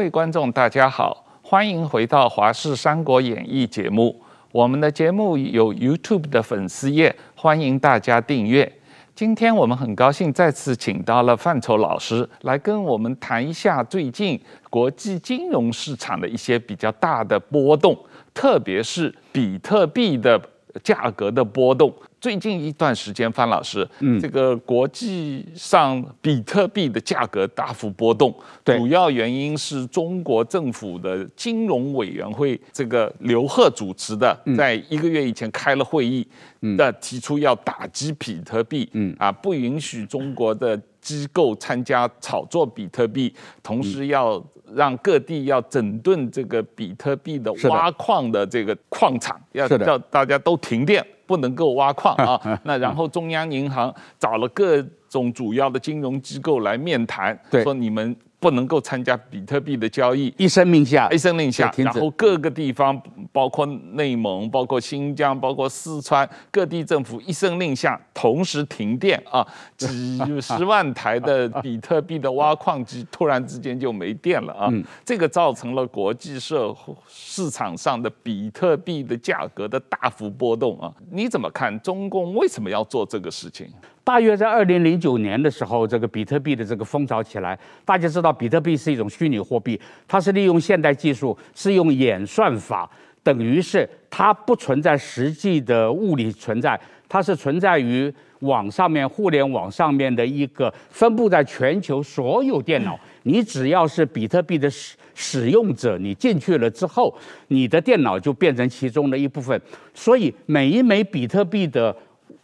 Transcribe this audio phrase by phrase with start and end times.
[0.00, 4.18] 各位观众，大家好，欢迎回到《华视三国演义》节目。
[4.50, 8.72] 我们的节目有 YouTube 的粉丝页，欢迎大家订阅。
[9.14, 14.40] 今天我们很高兴再次请到了范畴老师来跟我们谈一下最近
[14.70, 17.94] 国际金融市场的一些比较大的波动，
[18.32, 20.40] 特别是比特币的
[20.82, 21.92] 价格的波动。
[22.20, 36.26] 最近一段时间，范老师，嗯，这个国际上比特币的价格大幅波动，对，主要原因是中国政府的金融委员会这个刘鹤主持的，在一个月以前开了会议，
[36.60, 39.16] 嗯，的提出要打击比特币，嗯。
[39.18, 44.42] 啊，不允许中国的机构参加炒作比特币，同时要
[44.74, 51.04] 让各地要整顿这个比特币的挖矿的这个矿场，要叫大家都停电。
[51.30, 52.40] 不能够挖矿啊！
[52.64, 58.16] 那然后中央银行找了各种主要的金融机构来面谈，说你们。
[58.40, 69.46] 不能够参加比特币的交易，一声令下，一声令下，然后各个地方，包括内蒙、包括新疆、包括四川各地政府一声令下，同时停电啊，
[69.76, 74.72] 几十万台的比特币的挖矿机突然之间就没电了啊，
[75.04, 76.74] 这个造成了国际社
[77.06, 81.78] 市场上的比特币的价格的大幅波动啊，你怎么看？
[81.82, 83.70] 中共为什么要做这个事情？
[84.02, 92.90] 大约在二零零九年的时候，这个比特币的这个风潮起来，大家知道比特币是一种虚拟货币，它是利用现代技术，是用演算法，
[93.22, 107.14] 等于是它不存在实际的物理存在，它是存在于网上面、互联网上面的一个分布在全球所有电脑，你只要是比特币的使使用者，你进去了之后，
[107.48, 109.60] 你的电脑就变成其中的一部分，
[109.92, 111.94] 所以每一枚比特币的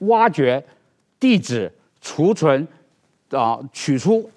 [0.00, 0.62] 挖掘。
[1.18, 2.66] 地址储存
[3.30, 4.30] 啊，取出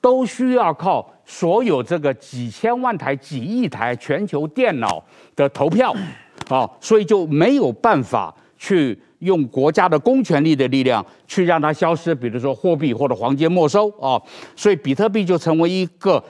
[0.00, 5.02] 都需要靠所有这个几千万台、几亿台全球电脑
[5.36, 5.94] 的投票
[6.48, 14.20] 啊，所以就没有办法去用国家的公权力的力量去让它消失，比如说货币或者黄金没收啊，
[14.56, 16.22] 所以比特币就成为一个。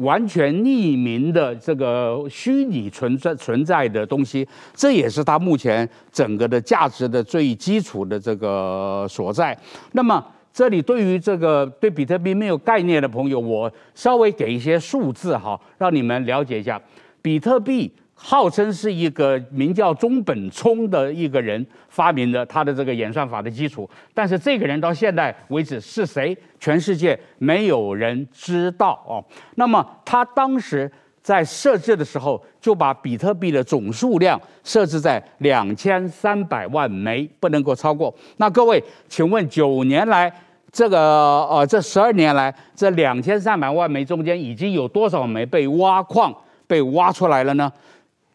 [0.00, 9.56] 完全匿名的这个虚拟存在存在的东西，这也是它目前整个的价值的最基础的这个所在。
[9.92, 16.80] 那么，这里对于这个对比特币没有概念的朋友，我稍微给一些数字哈，让你们了解一下
[17.22, 17.92] 比特币。
[18.22, 23.88] 号称是一个名叫中本聪的一个人发明的，他的这个演算法的基础。
[24.12, 26.36] 但是这个人到现在为止是谁？
[26.58, 29.24] 全世界没有人知道哦。
[29.54, 30.90] 那么他当时
[31.22, 38.14] 在设置的时候，就把比特币的总数量设置在两千三百万枚，不能够超过。
[38.36, 40.30] 那各位，请问九年来，
[40.70, 40.98] 这个
[41.46, 46.34] 呃，这十二年来，这两千三百万枚中间已经有多少枚被挖矿
[46.66, 47.72] 被挖出来了呢？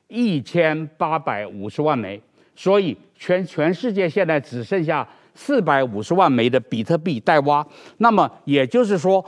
[0.07, 2.21] 一千八百五十万枚，
[2.55, 7.65] 所以全全世界现在只剩下四百五十万枚的比特币待挖。
[7.97, 9.23] 那么也就是说，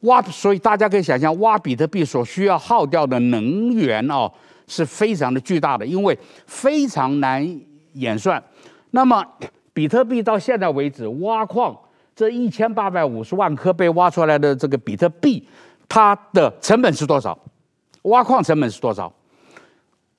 [0.00, 4.30] 挖，所以大家可以想象，挖比特币所需要耗掉的能源哦，
[4.66, 6.16] 是非常的巨大的，因为
[6.46, 7.60] 非常难
[7.94, 8.42] 演算。
[8.90, 9.24] 那么
[9.72, 11.76] 比特币到现在为止，挖矿
[12.14, 15.46] 这一千八百五十万颗被挖出来的这个比特币，
[15.88, 17.38] 它的成本是多少？
[18.02, 19.12] 挖矿成本是多少？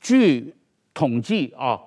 [0.01, 0.53] 据
[0.95, 1.79] 统计啊，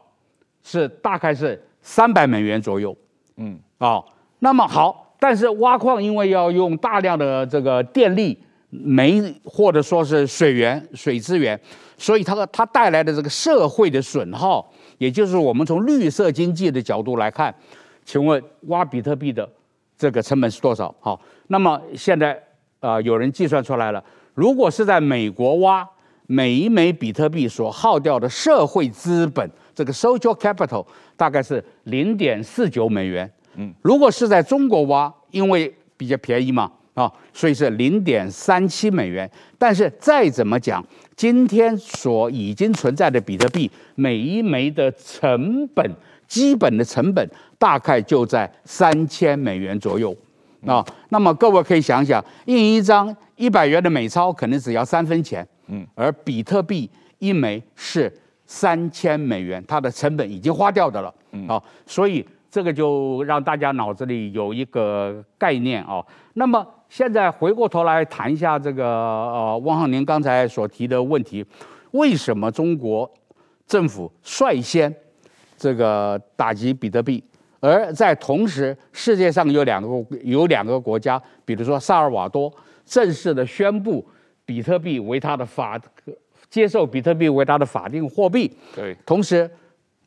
[0.62, 2.96] 是大概是三百美元左右，
[3.36, 4.02] 嗯，啊，
[4.38, 8.38] 那么好，但是挖矿因为要用大量的这个电力、
[8.70, 11.60] 煤或者说是水源、水资源，
[11.98, 17.52] 所以它它带来的这个社会的损耗，也就是我们从绿色经济的角度来看，
[18.04, 19.46] 请问挖比特币的
[19.98, 20.94] 这个成本是多少？
[21.00, 22.40] 好，那么现在
[22.78, 24.02] 啊，有人计算出来了，
[24.34, 25.84] 如果是在美国挖。
[26.26, 30.84] 每一枚比特币所耗掉的社会资本，这个 social capital
[31.16, 33.30] 大概是零点四九美元。
[33.56, 39.30] 嗯，如果是在中国挖，因为比较便宜嘛，啊，所以是零点三七美元。
[39.58, 40.84] 但是再怎么讲，
[41.14, 45.88] 今天所已经存在的比特币，每一枚的成本，
[46.26, 47.28] 基本的成本
[47.58, 50.16] 大概就在三千美元左右。
[50.66, 55.46] 啊，那么各位可以想想，印一张一百元的美钞，可能只要三分钱。
[55.66, 58.12] 嗯，而比特币一枚是
[58.46, 61.14] 三千美元，它的成本已经花掉的了。
[61.32, 66.04] 嗯，啊，所以这个就让大家脑子里有一个概念啊。
[66.34, 71.44] 那么现在回过头来谈一下这个呃，汪浩宁刚才所提的问题，
[71.92, 73.10] 为什么中国
[73.66, 74.94] 政府率先
[75.56, 77.24] 这个打击比特币，
[77.60, 79.88] 而在同时世界上有两个
[80.22, 82.52] 有两个国家，比如说萨尔瓦多
[82.84, 84.06] 正式的宣布。
[84.46, 85.80] 比特币为它的法，
[86.50, 88.50] 接受比特币为它的法定货币。
[88.74, 89.50] 对，同时，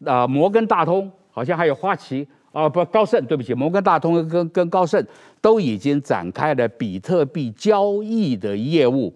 [0.05, 5.05] 啊、呃，摩根大通好像还有花旗啊、呃，不，高盛，对不起，摩根大通跟跟高盛
[5.41, 9.13] 都已经展开了比特币交易的业务。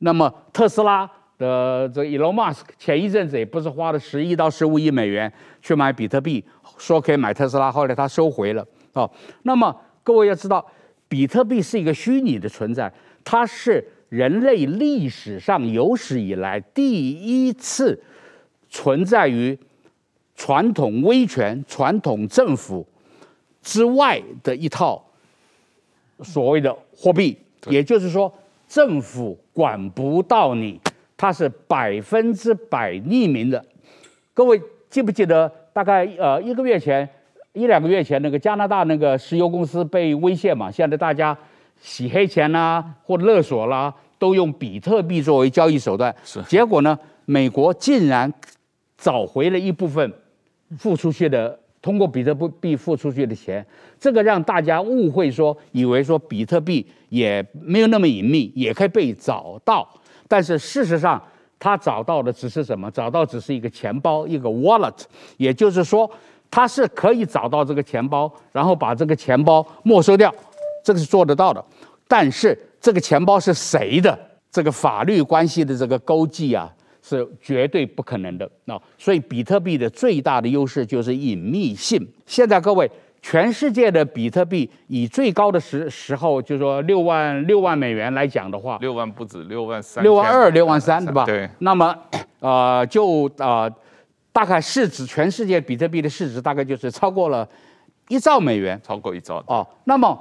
[0.00, 5.32] 那么特斯拉的这 Elon Musk 前一阵子也不是花了十亿到十五亿美元
[5.62, 6.44] 去买比特币，
[6.76, 8.66] 说可以买特斯拉，后来他收回了。
[8.92, 9.10] 哦，
[9.42, 10.64] 那么各位要知道，
[11.08, 12.92] 比特币是一个虚拟的存在，
[13.24, 18.02] 它是人类历史上有史以来第一次
[18.68, 19.58] 存在于
[20.34, 22.86] 传统威权、传统政府
[23.62, 25.04] 之外的一套
[26.22, 27.36] 所谓的货币，
[27.68, 28.32] 也就是说。
[28.68, 30.80] 政府管不到你，
[31.16, 33.64] 它是百分之百匿名的。
[34.34, 34.60] 各位
[34.90, 37.08] 记不记得，大概呃一个月前、
[37.52, 40.68] 一两个月前，那个加拿大那个石油公司被威胁嘛？
[40.68, 41.38] 现在大家
[41.80, 46.14] 洗黑钱啦、啊，或勒索啦，都用比特币作为交易手段。
[46.24, 46.42] 是。
[46.42, 48.32] 结果呢，美国竟然
[48.96, 50.12] 找回了一部分
[50.78, 51.58] 付出去的。
[51.82, 53.64] 通过比特币付出去的钱，
[54.00, 59.88] 这个让大家误会说，以为说比特币也没有那么隐秘，也可以被找到。
[60.26, 61.22] 但是事实上，
[61.60, 62.90] 他找到的只是什么？
[62.90, 65.00] 找到只是一个钱包，一个 wallet。
[65.36, 66.10] 也就是说，
[66.50, 70.34] 他是可以找到这个钱包，然后把这个钱包没收掉，
[70.86, 71.64] 这个是做得到的。
[72.06, 74.16] 但是这个钱包是谁的？
[74.52, 76.72] 这个法律关系的这个勾稽啊。
[77.08, 82.04] 是绝对不可能的，那所以比特币的最大的优势就是隐秘性。
[82.26, 82.90] 现在各位，
[83.22, 91.24] 全世界的比特币以最高的时时候，就是说六万六万美元来讲的话，六万不止，六万三，六万二，六万三，对吧？
[91.24, 91.48] 对。
[91.60, 91.96] 那么，
[92.40, 93.72] 呃，就呃，
[94.32, 97.48] 大概市值，全世界比特币的市值大概就是超过了
[98.08, 99.40] 一兆美元，超过一兆。
[99.46, 100.20] 哦，那么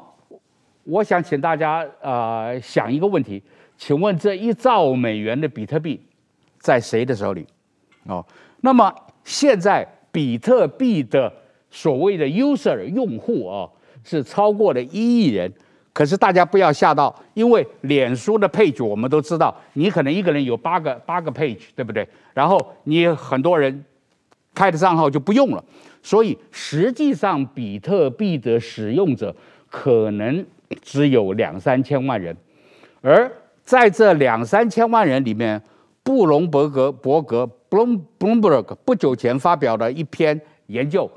[0.85, 3.41] 我想请大家呃想一个问题，
[3.77, 5.99] 请问这一兆美元的比特币？
[6.59, 7.45] 在谁的手里？
[8.05, 8.25] 哦，
[8.61, 8.93] 那么
[9.23, 11.31] 现在比特币的
[11.69, 13.69] 所谓的 user 用户啊，
[14.03, 15.51] 是超过了一亿人。
[15.91, 22.07] 可是大家不要吓到，因为脸书的 page 我们都知道，你可能一个人有八个八个 page，对不对？
[22.33, 23.85] 然后你很多人
[24.53, 25.63] 开的账号就不用了，
[26.03, 29.33] 所以实际上比特币的使用者
[29.69, 30.45] 可能
[30.81, 32.35] 只有两三千万人，
[33.01, 33.31] 而
[33.63, 35.61] 在这两三千万人里面。
[36.05, 41.09] 布隆伯格伯格 Bloomberg 不久前发表的一篇研究，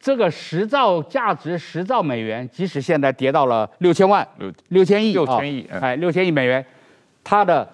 [0.00, 6.64] 这个十兆价值十兆美元，即使现在跌到了六千万六六千亿六千亿哎六千亿美元，
[7.22, 7.68] 它的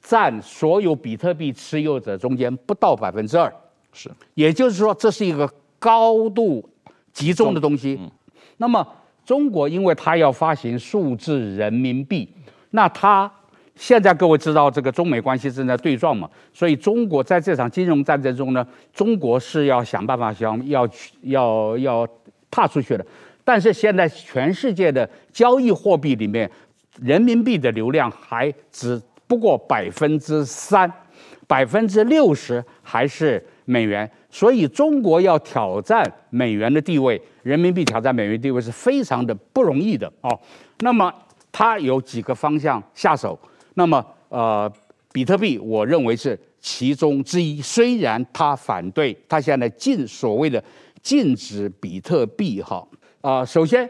[0.00, 3.52] 占所有比特币持有者中间不到百分之二，
[3.92, 6.64] 是，也就是说这是一个高度
[7.12, 7.98] 集中的东西。
[8.58, 8.86] 那么
[9.26, 12.26] 中国因为它要发行数字人民币，
[12.70, 13.30] 那它。
[13.78, 22.08] 现在各位知道这个中美关系正在对撞嘛，所以中国在这场金融战争中呢，中国是要想办法想要去要要
[22.50, 23.04] 踏出去的。
[23.44, 26.50] 但是现在全世界的交易货币里面，
[27.02, 30.90] 人民币的流量还只不过百分之三，
[31.46, 34.10] 百分之六十还是美元。
[34.30, 40.36] 所以中国要挑战美元的地位，人民币挑战美元地位是非常的不容易的哦。
[40.80, 41.12] 那么
[41.52, 43.38] 它有几个方向下手。
[43.74, 44.70] 那么，呃，
[45.12, 47.60] 比特币，我认为是其中之一。
[47.60, 50.62] 虽然他反对，他现在禁所谓的
[51.02, 52.84] 禁止比特币，哈，
[53.20, 53.88] 啊，首先，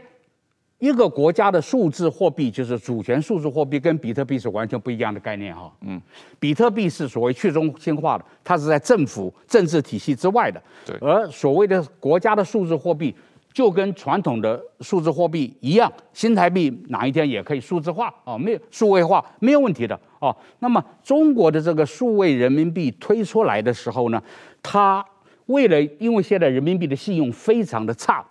[0.78, 5.72] 一个国家的数字货币就是主权数字货币，跟比特币是完全不一样的概念，哈。
[5.80, 6.00] 嗯，
[6.38, 10.60] 比特币是所谓去中心化的，它是在政府政治体系之外的。
[10.84, 10.96] 对。
[11.00, 13.14] 而所谓的国家的数字货币。
[13.56, 20.36] 就跟传统的数字货币一样，新台币哪一天也可以数字化啊，没有数位化没有问题的哦。
[20.58, 24.22] 那么中国的这个数位人民币推出来的时候呢，
[24.62, 25.02] 它
[25.46, 28.22] 为了因为现在人民币的信用非常的差，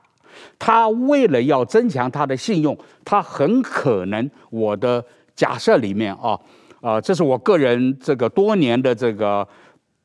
[0.60, 5.04] 它为了要增强它的信用，它很可能我的
[5.36, 6.40] 假设里面啊
[6.82, 9.48] 啊，这是我个人这个多年的这个。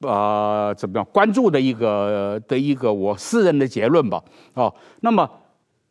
[0.01, 4.23] 呃，怎么样关注的一个的一个我私人的结论吧？
[4.55, 5.29] 哦，那么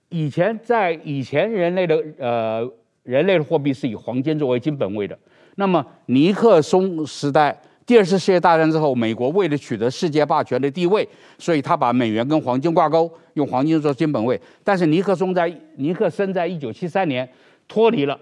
[0.10, 2.68] 以前在以前人类的呃
[3.04, 5.18] 人类的货币是以黄金作为金本位的。
[5.56, 14.40] 那么尼克松时代第二次世界大战之后，美国为了取得世界霸权的地位，所以他把美元跟黄金挂钩，用黄金做金本位。
[14.64, 17.28] 但是尼克松在尼克森在一九七三年
[17.68, 18.20] 脱离了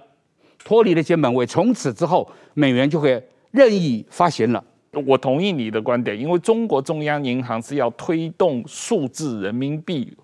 [0.65, 4.61] 脱离了金本位，从此之后美元就会任意发行了。
[5.05, 10.15] 我同意你的观点，因为中国中央银行是要推动数字人民币，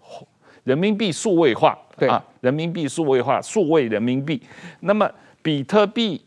[0.63, 4.41] 人民币数位化，对啊，人民币数位化，数位人民币。
[4.79, 5.09] 那么
[5.41, 6.21] 比特币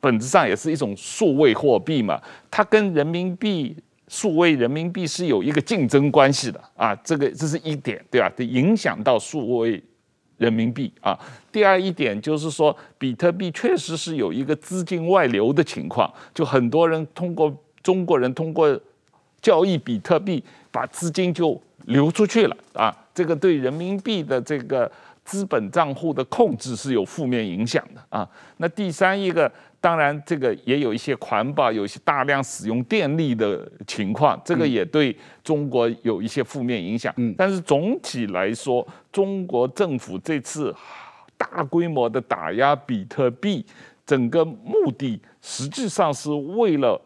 [0.00, 3.76] 本质上也是一种数位货币嘛，它跟人民币
[4.08, 8.28] 数位人民币是有一个竞争关系的啊，这个这是一点，对吧？
[8.36, 9.82] 得影响到数位
[10.36, 11.18] 人民币啊。
[11.50, 17.52] 第二一点就是说，比特币确实是有一个资金外流的情况，就很多人通过
[17.86, 18.66] 中国人通过
[19.40, 24.90] 交易比特币，把资金就流出去了啊，这个对人民币的这个。
[25.26, 28.24] 资本账户的控制是有负面影响的啊。
[28.58, 29.50] 那第三一个，
[29.80, 37.12] 当然这个也有一些环保，有一些大量使用电力的情况，这个也对中国有一些负面影响。
[37.16, 40.72] 嗯，但是总体来说，中国政府这次
[41.36, 43.66] 大规模的打压比特币，
[44.06, 47.00] 整个目的实际上是为了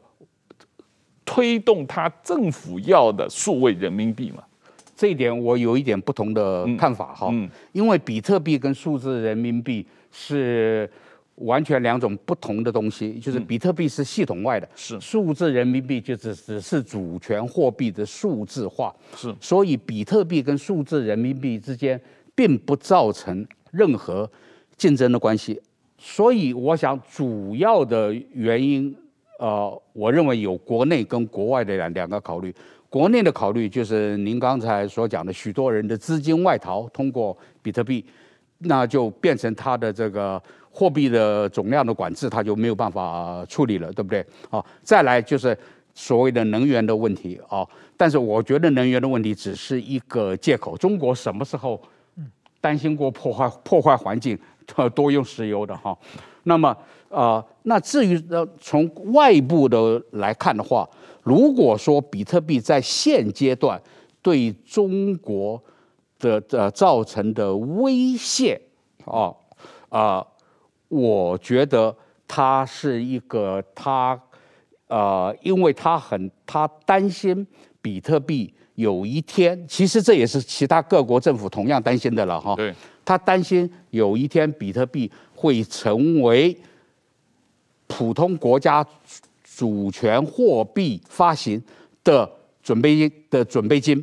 [1.31, 4.43] 推动他政府要的数位人民币嘛。
[4.97, 7.33] 这一点我有一点不同的看法哈，
[7.71, 10.91] 因为比特币跟数字人民币是
[11.37, 15.01] 完全两种不同的东西，就是比特币是系统外的，是。
[15.01, 21.99] 数字人民币就只只是主权货币的数字化，是，所以比特币跟数字人民币之间
[22.35, 24.29] 并不造成任何
[24.77, 25.63] 竞争的关系，
[25.97, 28.95] 所以我想主要的原因，
[29.41, 32.55] 呃，我认为有国内跟国外的两两个考虑。
[32.91, 38.05] 国内的考虑就是您刚才所讲的，许多人的资金外逃，通过比特币，
[38.59, 44.23] 那就变成它的这个货币的总量的管制，它就没有办法处理了，对不对？
[44.51, 45.57] 啊，再来就是
[45.95, 47.67] 所谓的能源的问题啊，
[47.97, 50.77] 但是我觉得能源的问题只是一个借口。
[50.77, 51.81] 中国什么时候
[52.61, 54.39] 担心过破坏破坏环境，
[54.95, 55.97] 多用石油的哈？
[56.43, 56.77] 那么
[57.11, 60.89] 啊，那至于呃从外部的来看的话。
[61.23, 63.81] 如果说比特币在现阶段
[64.23, 65.63] 对中国
[66.19, 68.59] 的呃造成的威胁
[69.05, 69.31] 啊
[69.91, 70.27] 啊，
[70.89, 71.95] 我觉得
[72.27, 74.19] 他是一个他
[74.89, 77.47] 呃，因为他很他担心
[77.83, 82.57] 比特币有一天，其实这也是其他各国政府同样担心的了哈。
[82.57, 82.75] 对，
[83.05, 86.57] 他担心有一天比特币会成为
[87.91, 88.87] 普通国家。
[89.57, 91.63] 主权货币发行
[92.03, 92.27] 的
[92.63, 94.03] 准备金的准备金，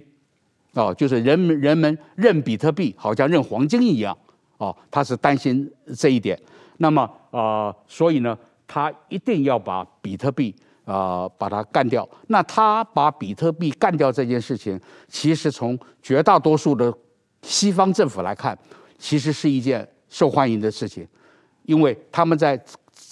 [0.74, 4.15] 哦，就是人们人们认比特币好像认黄金一样，
[4.58, 5.67] 哦，他是担心
[5.98, 6.39] 这一点。
[6.77, 10.53] 那么啊、所以呢，他一定要把比特币
[10.86, 12.08] 啊、把它干掉。
[12.27, 16.94] 那他把比特币干掉这件事情，其实从绝大多数的
[17.41, 18.56] 西方政府来看，
[19.00, 21.08] 其实是一件受欢迎的事情，
[21.63, 22.62] 因为他们在。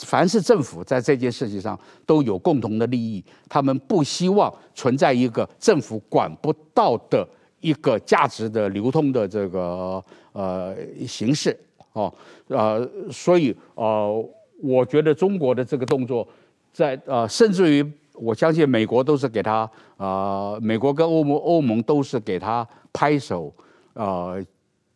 [0.03, 7.25] 凡是政府在这件事情上都有共同的利益，他们不希望存在一个政府管不到的
[7.61, 10.75] 一个价值的流通的这个呃
[11.07, 11.57] 形式
[11.93, 12.13] 哦，
[12.47, 14.29] 呃，所以呃，
[14.61, 16.27] 我觉得中国的这个动作
[16.73, 23.53] 在，呃，甚至于我相信美国都是给他、呃，美国跟欧盟欧盟都是给他拍手
[23.93, 24.43] 呃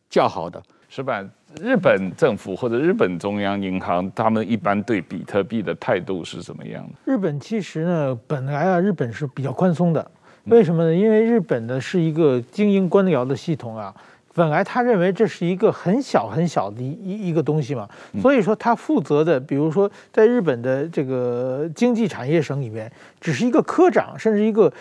[0.09, 1.25] 叫好的，是吧？
[1.57, 7.11] 日本政府或者日本中央银行，他们一般对比特币的态度是什么样的？
[7.11, 10.11] 日本其实呢，本来啊，日本是比较宽松的。
[10.45, 10.93] 为什么呢？
[10.93, 13.93] 因为日本呢是一个精英官僚的系统啊，
[14.33, 17.89] 本来他认为这是一个很小很小的一一个东西嘛，
[18.21, 24.71] 所以说他负责的，比如说在日本的这个经济产业省里面，只是一个科长，甚至一个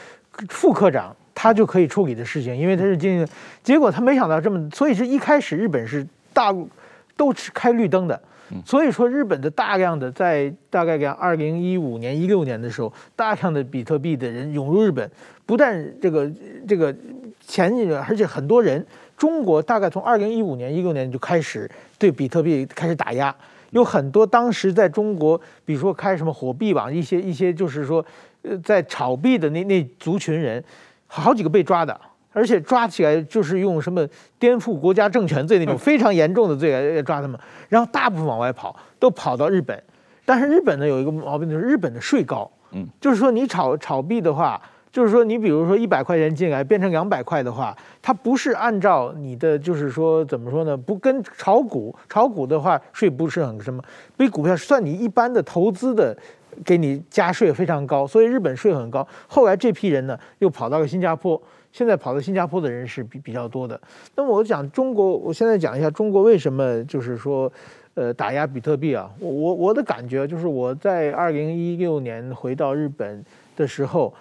[0.48, 3.32] 副科长，他就可以处理的事情，因为他是经济。
[3.62, 6.06] 结果他没想到这么，所以是一开始日本是。
[6.38, 6.68] 大陆
[7.16, 8.20] 都是开绿灯的，
[8.64, 15.10] 所以说日本的大量的在大概讲二零一五年一六年的时候，大量的比特币的人涌入日本，
[15.44, 16.30] 不但这个
[16.68, 16.94] 这个
[17.40, 21.68] 前几年，而且很多人，中国大概从二零一五年一六年就开始
[21.98, 23.34] 对比特币开始打压，
[23.70, 28.04] 有很多当时在中国，比如说开什么火币网，一些一些就是说，
[28.42, 30.62] 呃，在炒币的那那族群人，
[31.08, 32.00] 好几个被抓的。
[32.38, 34.06] 而且抓起来就是用什么
[34.38, 39.82] 颠覆国家政权罪那种非常严重的罪来抓他们，然后大部分往外跑，都跑到日本。
[40.24, 42.48] 但是日本呢有一个毛病，就是日本的税高。
[42.70, 44.60] 嗯，就是说你炒炒币的话，
[44.92, 50.76] 就是说你比如说一百块钱进来变成两百块的话，它不是按照你的就是说怎么说呢？
[50.76, 53.82] 不跟炒股，炒股的话税不是很什么，
[54.16, 56.16] 比股票算你一般的投资的，
[56.62, 59.06] 给你加税非常高，所以日本税很高。
[59.26, 61.40] 后来这批人呢又跑到了新加坡。
[61.72, 63.80] 现在跑到新加坡的人是比比较多的。
[64.16, 67.50] 那么我讲中国，我现在讲一下中国为什么就是说，
[67.94, 69.10] 呃，打压比特币啊。
[69.20, 73.24] 我我我的感觉就是我在二零一六年回到日本
[73.56, 74.12] 的时候，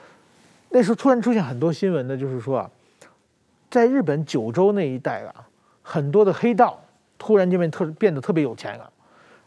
[0.69, 2.69] 那时候突然出现很多新闻呢，就是说啊，
[3.69, 5.33] 在日本九州那一带啊，
[5.81, 6.79] 很多的黑道
[7.17, 8.89] 突然间变特变得特别有钱了，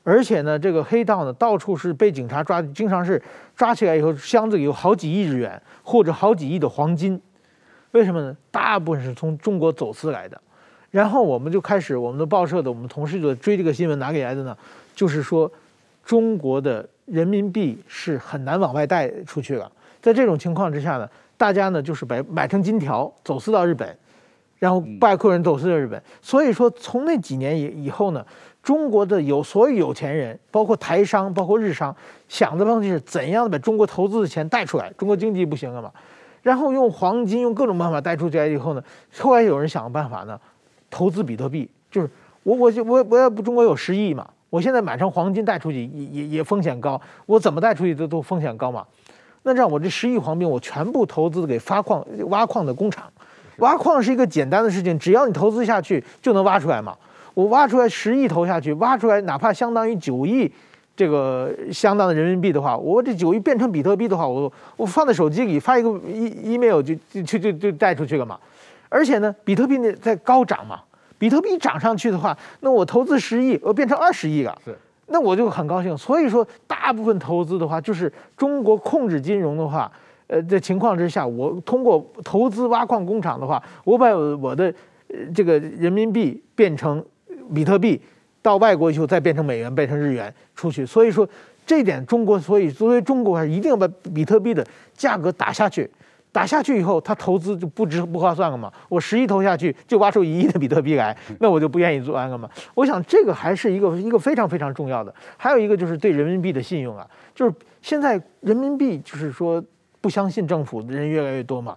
[0.03, 3.23] 而且呢，这个黑道呢到处是被警察抓，经常是
[3.55, 7.21] 抓起来以后箱子里有好几亿日元或者好几亿的黄金，
[7.93, 8.37] 为什么呢？
[8.51, 10.41] 大部分是从中国走私来的。
[10.91, 14.57] 然后我们就开始，我们的报社的我们同事就追这个新闻，哪里来的呢？
[14.95, 15.51] 就是说，
[16.05, 19.71] 中国的人民币是很难往外带出去了。
[20.03, 23.97] 在这种情况之下呢，大家呢就是买买成金条走私到日本，
[24.59, 26.03] 然后外国人走私到日本。
[26.21, 28.27] 所以说，从那几年以以后呢，
[28.63, 31.95] 中国的有所有有钱人，包括台商，包括日商，
[32.29, 34.93] 想的方式是怎样的把中国投资的钱带出来？
[34.99, 35.93] 中国经济不行了嘛，
[36.43, 38.83] 然后用黄金，用各种办法带出去以后呢，
[39.19, 40.39] 后来有人想个办法呢。
[40.93, 42.11] 投资比特币，就是
[42.43, 48.85] 我我我我要不中国有十亿嘛，我现在买成黄金带出去也也也风险高，我怎么带出去都都风险高嘛。
[49.45, 53.05] 那这样我这十亿黄金我全部投资给发矿挖矿的工厂，
[53.59, 56.97] 挖矿是一个简单的事情，只要你投资下去就能挖出来嘛。
[57.35, 60.53] 我挖出来十亿投下去，挖出来哪怕相当于九亿
[60.97, 68.39] 这个相当的人民币的话，我这九亿变成比特币的话，我我放在手机里发一个 e email 就就就就就带出去了嘛。
[68.89, 70.81] 而且呢，比特币呢在高涨嘛，
[71.17, 75.97] 比特币涨上去的话，那我投资十亿，我变成二十亿了，是，那我就很高兴。
[75.97, 79.91] 所以说，大部分投资的话，就是中国控制金融的话，
[80.27, 84.75] 呃的情况之下，我通过投资挖矿工厂的话，我把我的
[85.35, 87.05] 这个人民币变成
[87.55, 88.01] 比特币，
[88.43, 90.85] 到外国以后再变成美元，变成日元出去。
[90.87, 91.29] 所以说，
[91.67, 95.91] 这一点中国，所以作为中国还是一定要把比特币的价格打下去。
[96.33, 98.73] 打下去以后，他投资就不值不划算了嘛。
[98.89, 102.49] 我十亿投下去，就挖出一亿的比特币来， 那我就不愿意做了嘛。
[102.73, 105.13] 我想这个还是一个一个非常非常重要的。
[105.37, 107.05] 还有一个就是对人民币的信用啊，
[107.35, 109.61] 就是现在人民币就是说
[110.01, 111.77] 不相信政府的人越来越多嘛。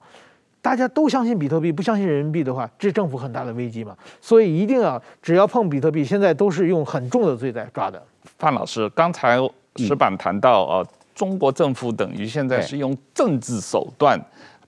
[0.64, 3.96] 大家都相信比特币，不相信人民币的话，这是政府很大的危机嘛。
[4.20, 8.02] 所以一定要只要碰比特币，现在都是用很重的罪在抓的。
[8.40, 9.38] 范老师，刚才
[9.76, 10.82] 石板谈到啊。
[10.82, 14.20] 嗯中国政府等于现在是用政治手段，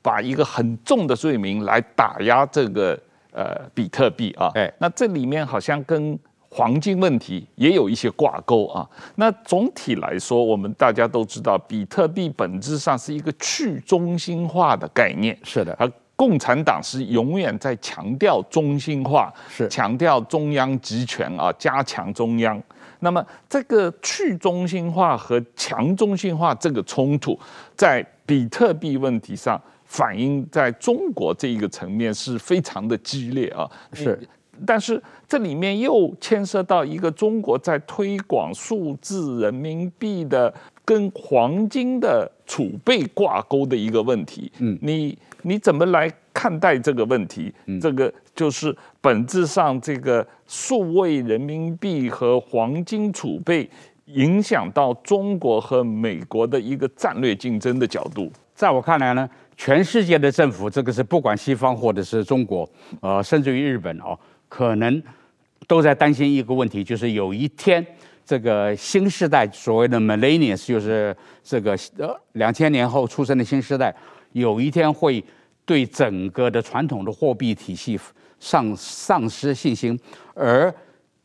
[0.03, 2.95] 把一个很重的罪名来打压这个
[3.31, 4.51] 呃比特币啊。
[4.53, 6.17] 哎，那这里面好像跟
[6.55, 8.89] 黄金问题也有一些挂钩啊。
[9.15, 15.37] 那总体来说，我们大家都知道，比特币本质上是一个去中心化的概念。
[15.43, 22.61] 是的，而共产党是永远在强调中心化，是强调中央集权啊，加强中央。
[22.99, 27.37] 那么，这个去中心化和强中心化这个冲突，
[27.75, 33.69] 在比特币问题上反映在中国这一个层面是非常的激烈啊。
[33.91, 34.17] 是，
[34.65, 44.51] 但是这里面又牵涉到一个中国在推广数字人民币的跟黄金的储备挂钩的一个问题。
[44.59, 47.53] 嗯，你你怎么来看待这个问题？
[47.81, 50.25] 这个就是本质上这个。
[50.47, 53.67] 数位人民币和黄金储备
[54.05, 62.69] 影响到中国和美国的一个战略竞争的角度，在我看来呢，全世界的政府，这个是不管西方或者是中国，
[63.01, 64.15] 呃，甚至于日本哦，
[64.55, 65.03] 可能
[65.67, 67.85] 都在担心一个问题，就是有一天
[68.25, 71.13] 这个新时代所谓的 millennials，就是
[71.43, 73.93] 这个呃两千年后出生的新时代，
[74.31, 75.21] 有一天会
[75.65, 77.99] 对整个的传统的货币体系。
[78.37, 79.97] 丧丧失信心，
[80.33, 80.71] 而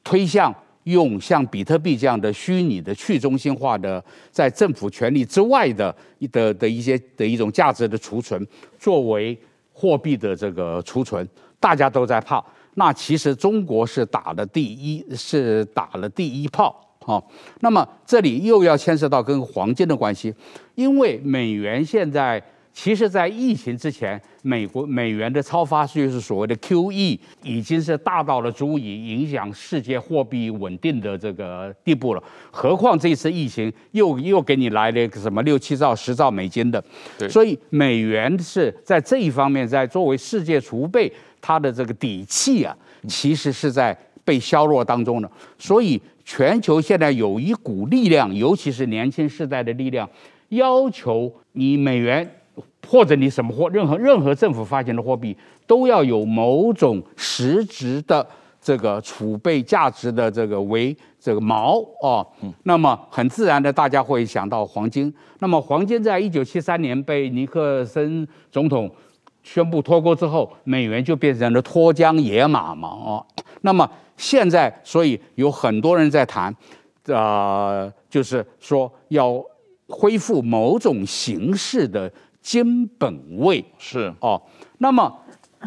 [0.03, 5.95] 推向用像比特币这样的虚拟的去中心化的，在政府权力之外的
[6.31, 8.47] 的的一些的一种价值的储存，
[8.79, 9.39] 作为
[9.73, 12.43] 货币的这个储存，大家都在怕。
[12.75, 16.81] 那其实中国是打了第一，是打了第一炮。
[17.01, 17.31] 好，
[17.61, 20.35] 那么这里又要牵涉到跟黄金的关系，
[20.75, 22.43] 因为美元现在。
[22.73, 32.23] 其实，在疫情之前，美国美元的超发就是所谓的 QE，已经是大到了足以影响世界货币稳定的这个地步了。
[32.53, 36.83] 何况这次疫情又又给你来了一个什么六七兆、十兆美金的，
[37.19, 42.77] 对所以美元是在这一方面，在作为世界储备它的这个底气啊，
[43.09, 45.31] 其实是在被削弱当中的。
[45.59, 50.09] 所以，全球现在有一股力量，尤其是年轻世代的力量，
[50.51, 52.29] 要求你美元。
[52.89, 58.27] 或者你什么货，任何任何政府发行的货币都要有某种实质的
[58.61, 62.27] 这个储备价值的这个为这个锚哦，
[62.65, 65.13] 那么很自然的大家会想到黄金。
[65.39, 68.91] 那么黄金在一九七三年被尼克森总统
[69.43, 73.27] 宣布脱钩之后，美元就变成了脱缰野马嘛哦。
[73.63, 76.55] 那么现在，所以有很多人在谈，
[77.07, 79.43] 呃，就是说要
[79.89, 82.11] 恢复某种形式的。
[82.43, 84.41] 金本位是哦，
[84.79, 85.15] 那么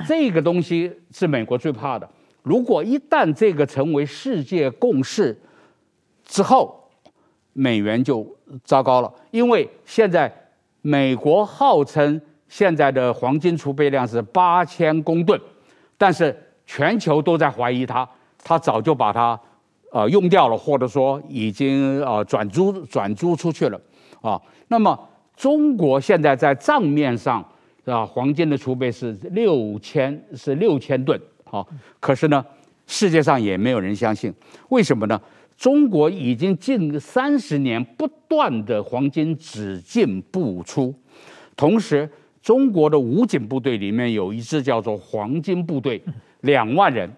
[0.08, 2.10] 这个东西是美国最怕的。
[2.42, 5.40] 如果一旦这个成为世界共识，
[6.26, 6.90] 之后，
[7.54, 8.26] 美元就
[8.64, 10.36] 糟糕了，因为现在
[10.82, 12.20] 美国号称
[12.54, 15.42] 现在的黄金储备量是八千公吨，
[15.98, 16.38] 但是
[16.68, 18.08] 全球都在怀疑它，
[18.44, 19.40] 它早就把它
[19.92, 23.82] 呃用掉了，或者说已经呃转租转租出去了
[24.22, 24.40] 啊。
[24.68, 24.96] 那么
[25.36, 27.44] 中国现在在账面上
[27.86, 31.68] 啊，黄金的储备是六千是六千吨，好，
[32.00, 32.46] 可是呢，
[32.86, 34.32] 世界上也没有人相信，
[34.70, 35.20] 为什么呢？
[35.58, 40.94] 中国已经近三十年不断的黄金只进不出，
[41.56, 42.08] 同时
[42.44, 46.00] 中国的武警部队里面有一支叫做黄金部队，
[46.42, 47.10] 两万人，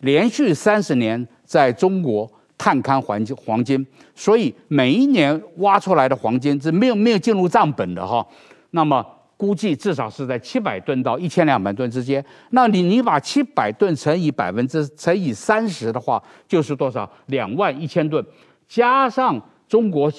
[0.00, 8.26] 连续三十年在中国探勘黄金黄金，所以每一年挖出来的黄金是没有没有进入账本的哈，
[8.72, 9.06] 那么。
[9.38, 12.24] 估计至少是在七百吨到一千两百吨之间。
[12.52, 17.06] 那你你把七百吨乘以百分之乘以三十的话，就是多少？
[17.26, 18.24] 两万一千吨，
[18.66, 20.10] 加上中国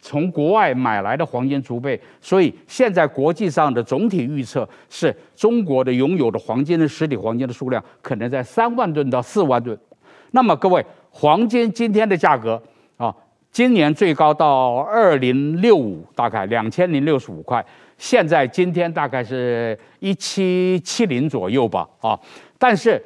[0.00, 9.78] 从国外买来的黄金储备，所以现在国际上的总体预测是中国的拥有的黄金的实体黄金的数量可能在三万吨到四万吨。
[10.30, 12.60] 那么各位，黄金今天的价格
[12.96, 13.14] 啊，
[13.50, 17.64] 今年最高到二零六五，大概两千零六十五块。
[17.98, 22.18] 现在今天大概是一七七零左右吧，啊，
[22.58, 23.02] 但是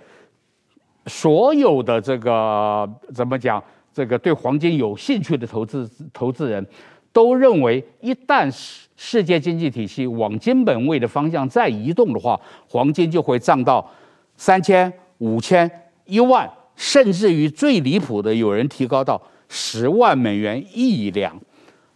[1.07, 3.63] 所有的这个怎么讲，
[3.95, 6.67] 这个对黄金有兴趣的投资投资人，
[7.13, 13.89] 都认为一旦世世界经济体系往金本位的方向再移动的话，黄金就会涨到
[14.37, 15.71] 三千、五千、
[16.07, 21.37] 一万，甚至于最离谱的，有人提高到十万美元一两。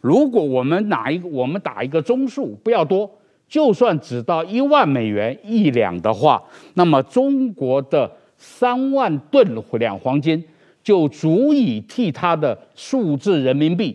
[0.00, 3.10] 如果我们拿一个，我们打一个中数，不要多，
[3.48, 6.40] 就算只到一万美元一两的话，
[6.74, 10.44] 那么中国的三万吨两黄金
[10.88, 13.94] 就足以替它的数字人民币。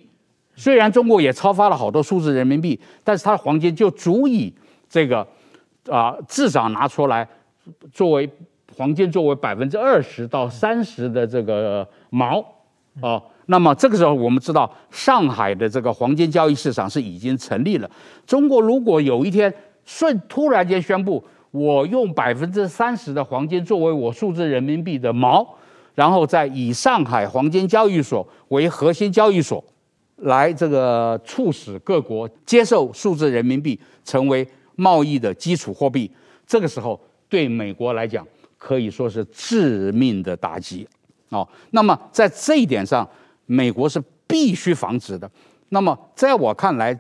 [0.54, 4.54] 虽然中国也超发了好多数字人民币，但是它的黄金就足以
[4.88, 5.28] 这个
[5.90, 7.28] 啊、至少拿出来
[7.92, 8.30] 作为
[8.78, 12.46] 黄金作为百分之二十到三十的这个毛
[13.02, 13.20] 啊。
[13.48, 17.90] 那么这个时候，我们知道上海的这个黄金交易市场是已经成立了。
[18.28, 19.52] 中国如果有一天
[19.84, 25.44] 顺突然间宣布，我用百分之三十的黄金作为我数字人民币的毛，
[25.96, 29.64] 然后再以上海黄金交易所为核心交易所，
[30.18, 36.12] 来这个促使各国接受数字人民币成为贸易的基础货币，
[36.46, 38.28] 这个时候对美国来讲
[38.58, 40.88] 可以说是致命的打击。
[41.30, 43.08] 哦，那么在这一点上。
[43.46, 45.30] 美国是必须防止的。
[45.68, 46.98] 那么，在我看来，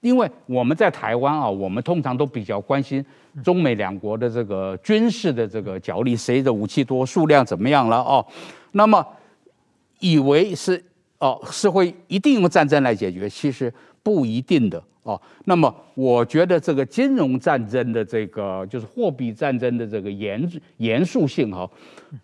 [0.00, 3.02] 因为我们在台湾啊，我们通常都比较关心
[3.42, 8.24] 中美两国的这个军事的这个角力，谁的武器多，数量怎么样了哦。
[8.72, 9.06] 那么，
[10.00, 10.82] 以为是
[11.18, 15.20] 哦是会一定用战争来解决，其实不一定的哦。
[15.46, 21.68] 那么，我觉得这个金融战争的这个就是货币战争的这个严严肃性哈，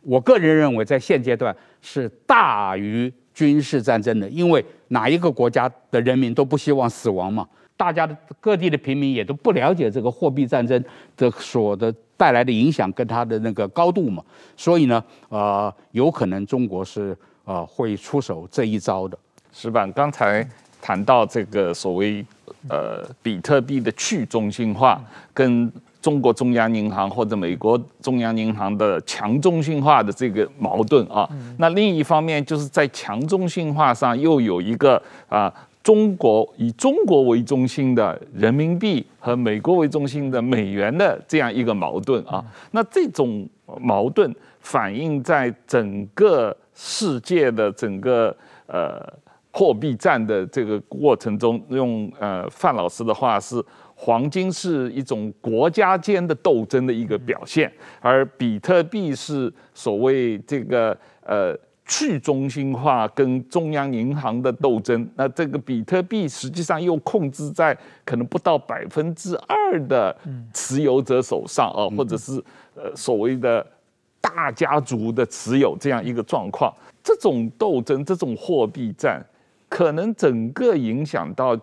[0.03, 3.13] 我个人认为在现阶段是大于。
[3.33, 7.49] 军事战争的，因为哪一个国家的人民都不希望死亡嘛，
[7.81, 10.85] 大家的各地的平民也都不了解这个货币战争
[11.17, 14.23] 的所的带来的影响跟它的那个高度嘛，
[14.55, 17.17] 所以呢，呃，有可能中国是
[17.47, 19.17] 呃会出手这一招的。
[19.51, 20.47] 石板刚才
[20.83, 22.23] 谈到这个所谓
[22.69, 25.73] 呃比特币的去中心化跟。
[26.03, 34.97] 中国中央银行或者美国中央银行的强中心化的这个矛盾啊，那另一方面就是在强中心化上又有一个
[35.29, 35.53] 啊，
[35.91, 43.45] 中国以中国为中心的人民币和美国为中心的美元的这样一个矛盾啊，那这种
[43.81, 48.33] 矛盾反映在整个世界的整个
[48.69, 49.05] 呃
[49.51, 53.61] 货币战的这个过程中，用呃范老师的话是。
[54.03, 61.55] 黄金是一种国家间的斗争的一个表现，而比特币是所谓这个呃
[61.91, 65.07] 去中心化跟中央银行的斗争。
[65.17, 70.17] 那这个比特币实际上又控制在可能不到百分之二的
[70.55, 72.43] 持有者手上啊，或者是
[72.77, 73.67] 呃所谓的
[74.21, 76.73] 大家族的持有这样一个状况。
[77.03, 79.21] 这种斗争，这种货币战，
[79.69, 81.59] 可能整个影响到。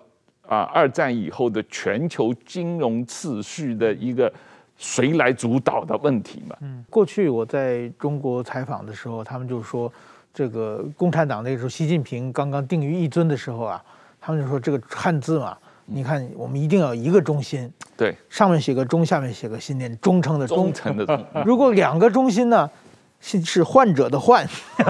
[0.50, 4.32] 啊，二战以后的全球金融秩序的一个
[4.78, 6.56] 谁来主导的问题嘛？
[6.62, 9.92] 嗯，过去我在中国采访的时候，他们就说，
[10.38, 13.84] 这个共产党那个时候，习近平刚刚定于一尊的时候啊，
[14.21, 21.26] 他们就说这个汉字嘛，你看我们一定要一个中心，对，上面写个忠，下面写个心，念忠诚的忠，忠诚的忠。
[21.43, 22.69] 如果两个中心呢，
[23.19, 24.47] 是是患者的患，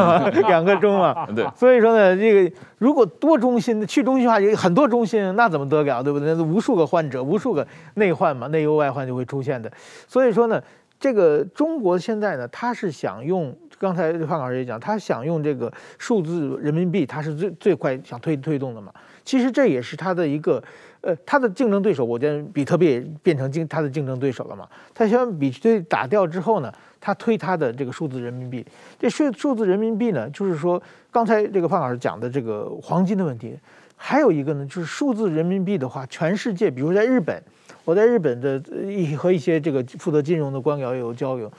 [0.50, 1.26] 两个中嘛。
[1.34, 1.48] 对。
[1.56, 6.36] 所以说呢，这个如果多中心的去中心化，有很多中心，那怎么得了，对不对？
[6.36, 9.72] 那无数个患者，无数个内患嘛，内忧外患就会出现的。
[10.10, 10.62] 所以说呢，
[11.00, 18.92] 这个中国现在呢，他是想用，刚才范老师也讲，他想用这个数字人民币，他是最最快想推推动的嘛。
[19.24, 20.64] 其实这也是他的一个。
[21.02, 24.68] 呃，他的竞争对手，我觉得比特币变成竞他的竞争对手了嘛。
[24.96, 28.66] 他先比特币打掉之后呢，他推他的这个数字人民币。
[29.00, 30.82] 这数数字人民币呢，就是说
[31.12, 33.58] 刚才这个范老师讲的这个黄金的问题，
[33.96, 37.42] 还有一个呢，就是数字人民币的话，全世界，比如在日本，
[37.88, 41.50] 我在日本的一和一些这个负责金融的官僚有交流，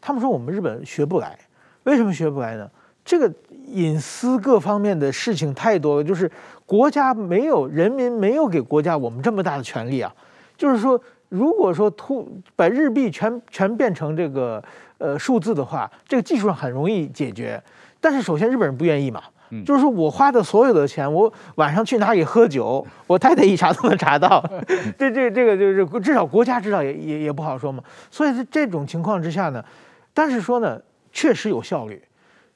[0.00, 1.38] 他们说我们日本学不来，
[1.84, 2.68] 为什么学不来呢？
[3.04, 3.32] 这个
[3.68, 6.28] 隐私各方面的事情太多了，就是
[6.66, 10.12] 国家没有人民没有给国家我们这么大的权利啊。
[10.56, 14.60] 就是说，如果说突把日币全全变成这个
[14.98, 17.62] 呃数字的话，这个技术上很容易解决。
[18.00, 19.22] 但是首先日本人不愿意嘛，
[19.64, 24.44] 就是说我花的所有的钱，我晚上去哪里喝酒，我太太一查都能查到。
[24.98, 27.82] 这这这个就是至少国家知道也也也不好说嘛。
[28.10, 29.64] 所以在这种情况之下呢，
[30.12, 30.80] 但是说呢，
[31.12, 32.02] 确实有效率。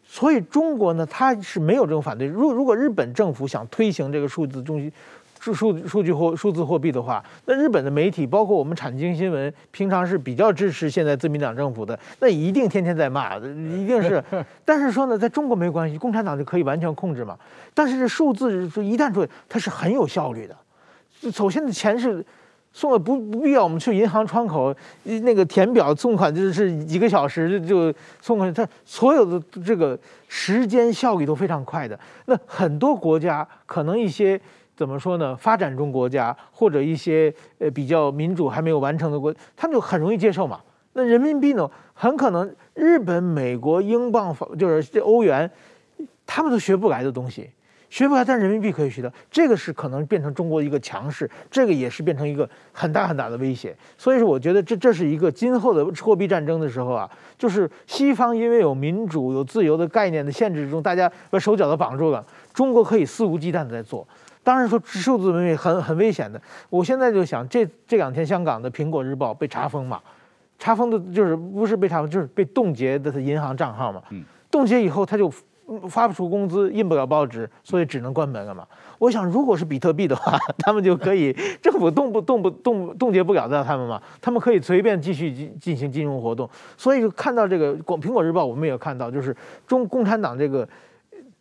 [0.03, 2.26] 所以中国呢，它是没有这种反对。
[2.26, 4.90] 如如果日本政府想推行这个数字中心、
[5.40, 14.22] 数数数据货、数字货币的话，那日本的媒体，包括我们产经新闻，平常是比较支持现在自民党政府的，那一定天天在骂，一定是。
[14.64, 17.37] 但是说呢，在中国没关系，共产党就可以完全控制嘛。
[17.74, 20.55] 但是这数字一旦出来，它是很有效率的。
[21.33, 22.24] 首先的钱是。
[22.72, 24.72] 送了不不必要，我们去银行窗口
[25.03, 29.98] 那个填表送款就是几个小时就送过去，它所有的这个
[30.29, 31.98] 时间效率都非常快的。
[32.26, 34.40] 那很多国家可能一些
[34.81, 35.37] 怎么说呢？
[35.37, 40.59] 发展中国家或者一些呃比较民主还没有完成的国，他们就很容易接受嘛。
[40.95, 41.71] 那人民币呢？
[41.93, 45.51] 很可能日本、美国、英镑就是这欧元，
[46.25, 47.51] 他们都学不来的东西。
[47.90, 53.77] 学不来，但人民币可以学的，这个是可能变成中国一个强势，这个也是变成一个很大很大的威胁。
[53.99, 64.09] 所以说，我觉得这这是一个今后的货币战争的时候啊，就是西方因为有民主、有自由的概念的限制中，大家把手脚都绑住了，中国可以肆无忌惮的在做。
[64.42, 70.00] 当然说数字文明很很危险的，我现在就想，这这两天香港的《苹果日报》被查封嘛，
[70.59, 74.03] 查封的就是不是被查封，就是被冻结的银行账号嘛，
[74.50, 75.33] 冻结以后他就。
[75.88, 78.66] 发不出工资，印不了报纸，所以只能关门了嘛。
[78.98, 86.50] 我想，如果是比特币的话， 他们就可以政府动不动不动冻结不了的他们嘛，他们可以随便继续进进行金融活动。
[86.76, 90.68] 所以看到这个《广苹果日报》，我们也看到，就是中共产党这个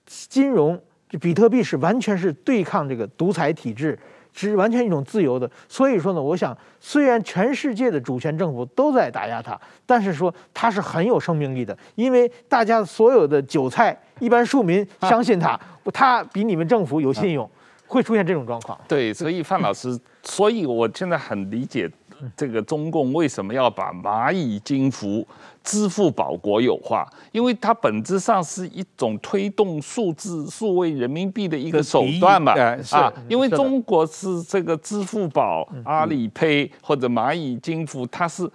[0.05, 0.79] 金融，
[1.19, 3.97] 比特币是完全是对抗这个独裁体制。
[4.31, 15.59] 是完全一种自由的，所以说呢，我想虽然全世界的主权政府都在打压它，但是说它是很有生命力的，因为大家所有的韭菜、一般庶民相信它，
[15.91, 17.49] 它比你们政府有信用，
[17.87, 18.79] 会出现这种状况。
[18.87, 21.89] 对，所以范老师，所以我现在很理解。
[22.35, 25.25] 这个中共为什么要把蚂蚁金服、
[25.63, 27.07] 支付宝国有化？
[27.31, 32.53] 因为它本质上是一种推动数字、数位人民币的一个手段嘛。
[32.91, 38.49] 啊，因为中国是这个支付宝、阿里 Pay 或者蚂蚁金服，它是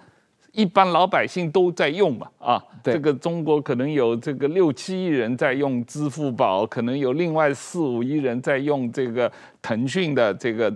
[0.51, 2.27] 一般老百姓都在用嘛。
[2.39, 10.73] 啊，这个中国可能有这个六七亿人在用支付宝，可能有另外四五亿人在用这个腾讯的这个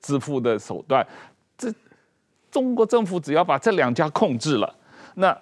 [0.00, 1.06] 支付的手段。
[2.54, 4.74] 中国政府只要把这两家控制了，
[5.16, 5.36] 那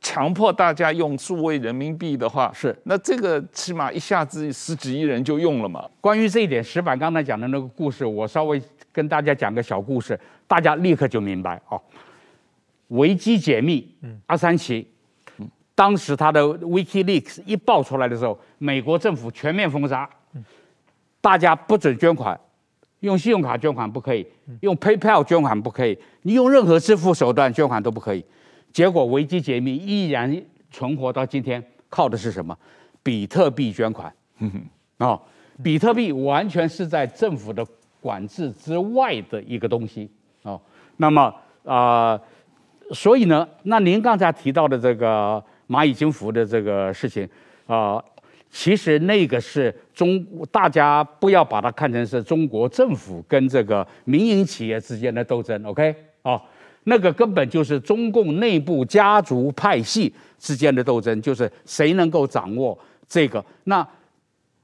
[0.00, 5.86] 强迫大家用数位人民币的话，是那这个起码一下子十几亿人就用了嘛。
[6.00, 8.58] 关于这一点，石板刚才讲的那个故事，我稍微
[8.90, 11.78] 跟大家讲个小故事，大家立刻就明白哦。
[12.88, 14.88] 维基解密，阿三奇，
[15.74, 20.08] 当时他的 WikiLeaks 一爆出来的时候，美国政府全面封杀，
[21.20, 22.40] 大家不准捐款。
[23.04, 24.26] 用信用卡捐款不可以，
[24.60, 28.24] 用 PayPal 捐款不可以，你用任何支付手段捐款都不可以。
[28.72, 32.56] 结果危机解密依然存活到今天，靠的是什么？
[33.02, 34.12] 比特币捐款。
[34.98, 35.22] 啊、哦，
[35.62, 37.64] 比特币完全是在政府的
[38.00, 40.10] 管制之外的一个东西。
[40.42, 40.60] 哦，
[40.96, 41.22] 那么
[41.64, 42.20] 啊、呃，
[42.92, 47.24] 所以呢，那您刚才提到的这个蚂蚁金服的这个事情
[47.66, 47.96] 啊。
[47.96, 48.04] 呃
[48.56, 55.94] 其实那个是中，大家不要把它看成是中国政府跟这个民营企业之间的斗争，OK？
[56.22, 56.40] 哦，
[56.84, 62.78] 那个根本就是中共内部家族派系之间的斗争，就是谁能够掌握
[63.08, 63.44] 这个。
[63.64, 63.86] 那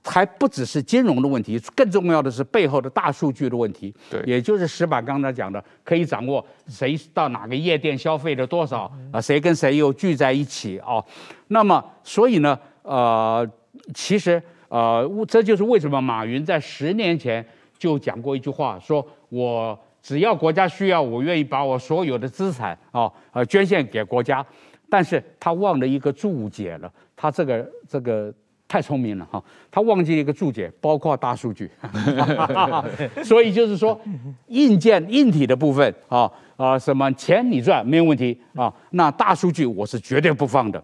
[0.03, 3.95] 还不只是金融的问题，更重要的是背后的大数据的问题。
[4.11, 11.05] 对，也就是石板刚才讲的，可以掌握谁到哪个夜店消费了多少啊，谁跟谁又聚在一起啊。
[11.49, 13.47] 那么，所以呢，呃，
[13.95, 17.45] 其实呃，这就是为什么马云在十年前
[17.79, 24.45] 就讲过一句话，说我只要国家需要，我愿意把我所有的资产啊呃捐献给国家。
[24.89, 28.33] 但是他忘了一个注解了，他这个这个。
[28.73, 31.69] 太聪明了哈，他忘记一个注解，包括大数据，
[33.25, 34.01] 所以就是说，
[34.47, 40.81] 硬件硬体的部分啊啊，什么钱你赚没有问题啊，那大数据我是绝对不放的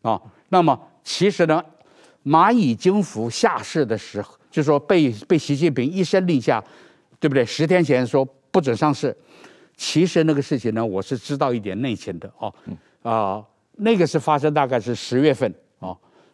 [0.00, 0.18] 啊。
[0.48, 1.62] 那么其实呢，
[2.24, 6.62] 蚂蚁金服下市的时候，就是说被被习近平一声令下，
[7.20, 7.44] 对不对？
[7.44, 9.16] 十天前说不准上市，
[9.76, 12.54] 其实那个事情呢，我是知道一点内情的哦
[13.02, 13.44] 啊，
[13.76, 15.52] 那个是发生大概是十月份。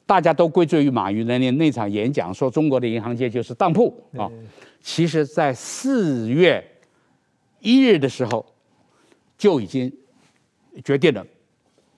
[0.06, 4.28] 大家都归罪于马云的那那场演讲，说中国的银行界就是当铺啊。
[4.82, 6.60] 其实，在四月
[7.60, 8.44] 一日的时候
[9.38, 9.92] 就已经
[10.84, 11.24] 决定了。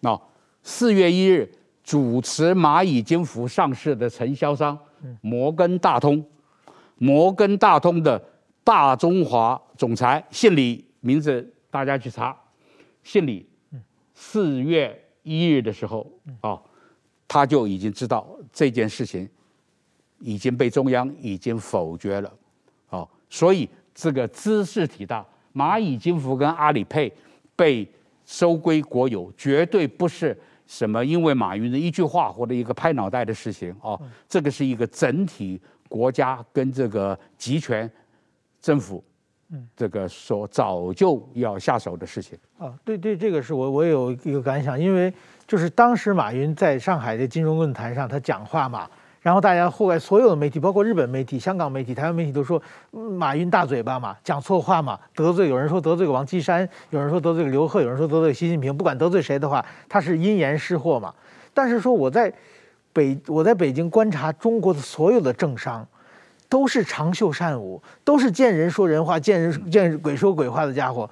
[0.02, 0.20] 啊，
[0.62, 1.50] 四月一日
[1.82, 4.78] 主持蚂蚁金服上市的承销商
[5.20, 6.24] 摩根大通，
[6.98, 8.22] 摩根大通的
[8.64, 12.36] 大中华总裁姓李，名字大家去查，
[13.02, 13.46] 姓李。
[14.14, 16.60] 四月一日的时候啊。
[17.28, 19.26] 他就已经知道这件事情
[20.18, 22.30] 已经被中央已经否决了，
[22.90, 27.10] 哦，所以这个兹事体大，蚂蚁金服跟阿里 Pay
[27.56, 27.90] 被
[28.26, 37.90] 收归国有，绝对不是什么因为马云的一句话或者一个拍脑袋的事情哦，这个是一个整体国家跟这个集权
[38.60, 39.04] 政府，
[39.76, 42.38] 这个说早就要下手的事情。
[42.58, 45.12] 啊，对对，这个是我我有一个感想，因为。
[45.44, 48.88] 就是当时马云在上海的金融论坛上，他讲话嘛，
[49.22, 61.14] 然后大家后来所有的媒体，包括日本媒体、香港媒体、台湾媒体都说，马云大嘴巴嘛，讲错话嘛，得罪有人说得罪王岐山，有人说得罪刘鹤，有人说得罪习近平，不管得罪谁的话，他是因言失货嘛。
[61.54, 62.32] 但是说我在
[62.92, 65.86] 北我在北京观察中国的所有的政商，
[66.48, 71.08] 都是长袖善舞，都是见人说人话，见人见鬼说鬼话的家伙。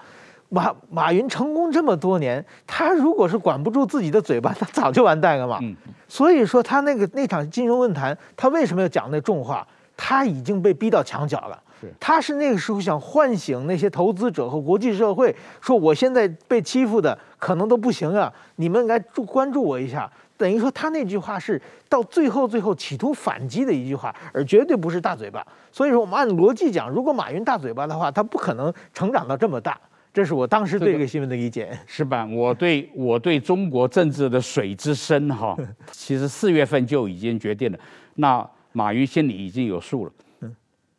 [0.50, 5.58] 马马云成功这么多年，他如果是管不住自己的嘴巴， 他早就完蛋了嘛。
[5.62, 5.74] 嗯、
[6.06, 9.66] 所以说他那个那场金融论坛，他为什么要讲那重话？
[9.96, 11.62] 他已经被逼到墙角了。
[11.80, 20.10] 是他是那个时候想唤醒那些投资者和国际社会，说我现在被欺负的可能都不行啊，你们来关注我一下。
[20.36, 25.46] 等于说他那句话是到最后最后企图反击的一句话，而绝对不是大嘴巴。
[25.70, 29.78] 所以说我们按逻辑讲，如果马云大嘴巴的话，他不可能成长到这么大。
[30.12, 31.70] 这是我当时对这个新闻的理解。
[31.86, 35.56] 是吧，我对我对中国政治的水之深哈，
[35.92, 37.78] 其实四月份就已经决定了。
[38.16, 40.12] 那马云心里已经有数了。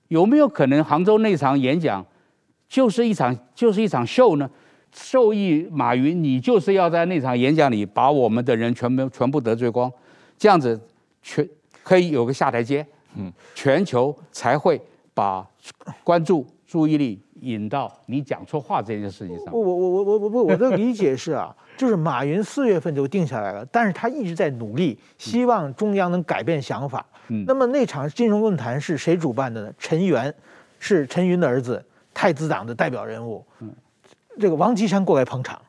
[0.07, 2.05] 有没有可能杭州那场演讲
[2.67, 4.49] 就是一场就是一场秀呢？
[4.93, 9.89] 受益马云，你就是要在那场演讲里把我们的人全部全部得罪光，
[10.37, 10.77] 这样子
[11.21, 11.47] 全
[11.81, 12.85] 可以有个下台阶。
[13.15, 14.81] 嗯，全球才会
[15.13, 15.45] 把
[16.03, 17.17] 关注注意力。
[17.41, 19.53] 引到你讲错话这件事情上。
[19.53, 27.05] 我我我我我我的理解是啊，就是马云四月份就定下来了，但是他一直在努力，希望中央能改变想法。
[27.47, 29.73] 那么那场金融论坛是谁主办的呢？
[29.77, 30.33] 陈元
[30.79, 33.43] 是陈云的儿子，太子党的代表人物。
[34.39, 35.59] 这个王岐山过来捧场，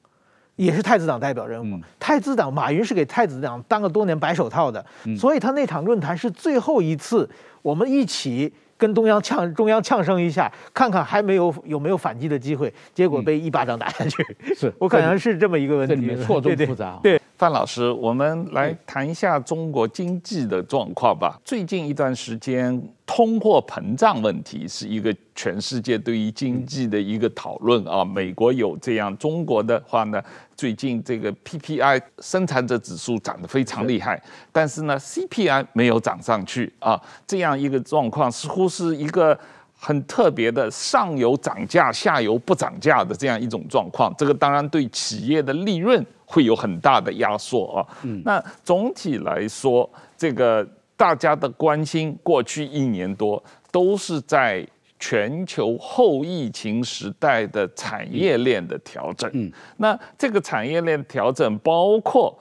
[0.56, 1.80] 也是太子党代表人物。
[1.98, 4.84] 太子党马云是给太子党当了多年白手套的，
[5.16, 7.28] 所以他那场论坛是最后一次
[7.62, 8.52] 我们一起。
[8.82, 14.20] 跟中央呛中央呛声一下，看看还没有有没有反击的机会，结果被一巴掌打下去。
[14.40, 16.98] 嗯、是我可能是这么一个问题，错综复杂。
[17.00, 21.36] 对，范老师，我们来谈一下中国经济的状况吧。
[21.44, 28.04] 最近一段时间，通货膨胀问题是一个全世界对于经济的一个讨论啊。
[28.04, 30.22] 美国有这样，中国的话呢？
[30.54, 39.36] 最近这个 PPI 生产者指数涨得非常厉害，但是呢 CPI 没有涨上去啊，这样一个状况似乎是一个
[39.76, 44.14] 很特别的上游涨价，下游不涨价的这样一种状况。
[44.16, 47.78] 这个当然对企业的利润会有很大的压缩啊。
[48.24, 50.66] 那总体来说，这个
[50.96, 54.66] 大家的关心过去一年多都是在。
[55.04, 62.38] 全球后疫情时代的产业链的调整，嗯，那这个产业链调整包括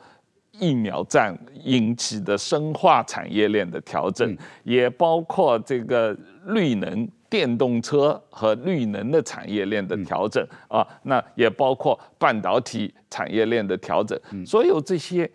[0.60, 6.16] 疫苗战引起的生化产业链的调整，也包括这个
[6.46, 15.32] 绿能电动车和绿能的产业链的调整啊，那也包括半导体产业链的调整，所有这些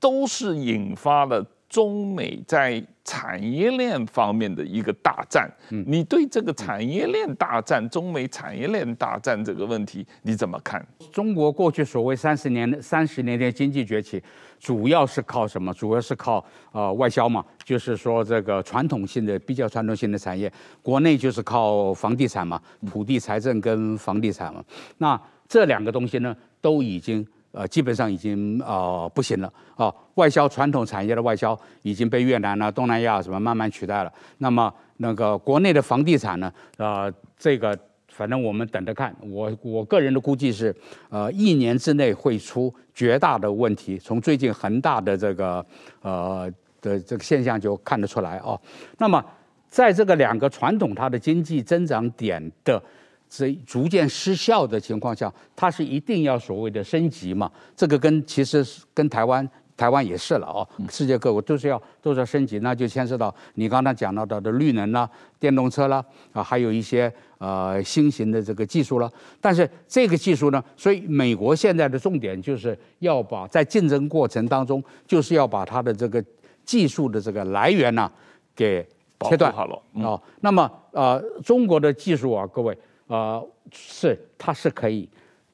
[0.00, 1.46] 都是引发了。
[1.66, 5.50] 中美在产业链方面的一个大战。
[5.70, 10.86] 嗯，你对这个产业链大战、中美产业链大战这个问题你怎么看？
[11.10, 14.22] 中国过去所谓三十年、三十年的经济崛起，
[14.64, 15.74] 主要是靠什么？
[15.74, 16.42] 主要是靠
[16.72, 20.50] 呃外销嘛，就是说这个传统性的、比较传统性的产业，
[20.82, 24.64] 国内就是靠房地产嘛，土地财政跟房地产嘛。
[24.96, 27.26] 那这两个东西呢，都已经。
[27.56, 29.46] 呃，基本上已经呃不行了
[29.76, 34.12] 啊、呃，外销传统产业的外销已经被越南啊、东南亚什么慢慢取代了。
[34.38, 37.08] 那么那个国内的房地产呢，呃，
[37.38, 37.78] 这个
[38.16, 39.14] 反正我们等着看。
[39.20, 40.74] 我我个人的估计是，
[41.10, 43.98] 呃，一年之内会出绝大的问题。
[43.98, 45.66] 从最近恒大的这个
[46.02, 48.60] 呃的这个现象就看得出来哦。
[48.98, 49.24] 那么
[49.68, 52.80] 在这个两个传统它的经济增长点的。
[53.26, 57.50] 这逐渐失效的情况下，它是一定要所谓的升级嘛？
[57.74, 60.66] 这个跟其实跟台湾，台湾也是了哦。
[60.88, 65.08] 世界各国都是要都是要升级，那就牵涉到你刚才讲到的的绿能啦、
[65.38, 69.10] 电动车啦啊，还有一些呃新型的这个技术了。
[69.40, 76.24] 但是这个技术呢，所以美国现在的重点就是要把在竞争过程当中，就是要把它的这个
[76.64, 78.12] 技术的这个来源呢、啊、
[78.54, 78.86] 给
[79.20, 80.20] 切断好了哦。
[80.40, 82.76] 那么呃，中国的技术啊，各位。
[83.06, 85.06] 啊、呃，是，它是可以，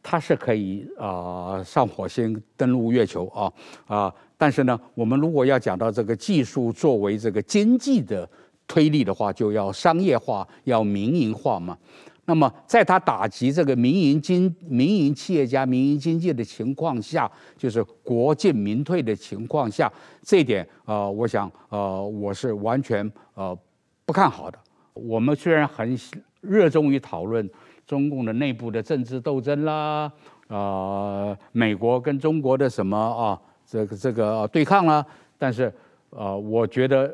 [0.03, 3.53] 它是可以啊、上火星、登陆月球啊
[3.87, 8.29] 啊、但是呢，我们如果要讲到这个技术作为这个经济的
[8.67, 11.77] 推力的话，就要商业化，要民营化嘛。
[12.25, 19.93] 那么，在它打击这个民营经、民营企业家、民营经济的情况下，就是国进民退的情况下，
[20.23, 23.57] 这一点啊、我想呃，我是完全呃
[24.05, 24.59] 不看好的。
[24.95, 25.99] 我们虽然很。
[26.43, 27.47] 热衷于讨论
[27.91, 30.13] 中共的内部的政治斗争啦，
[30.47, 35.05] 呃，美国跟中国的什么啊，这个这个对抗啦，
[35.37, 35.75] 但是
[36.11, 37.13] 呃，我觉得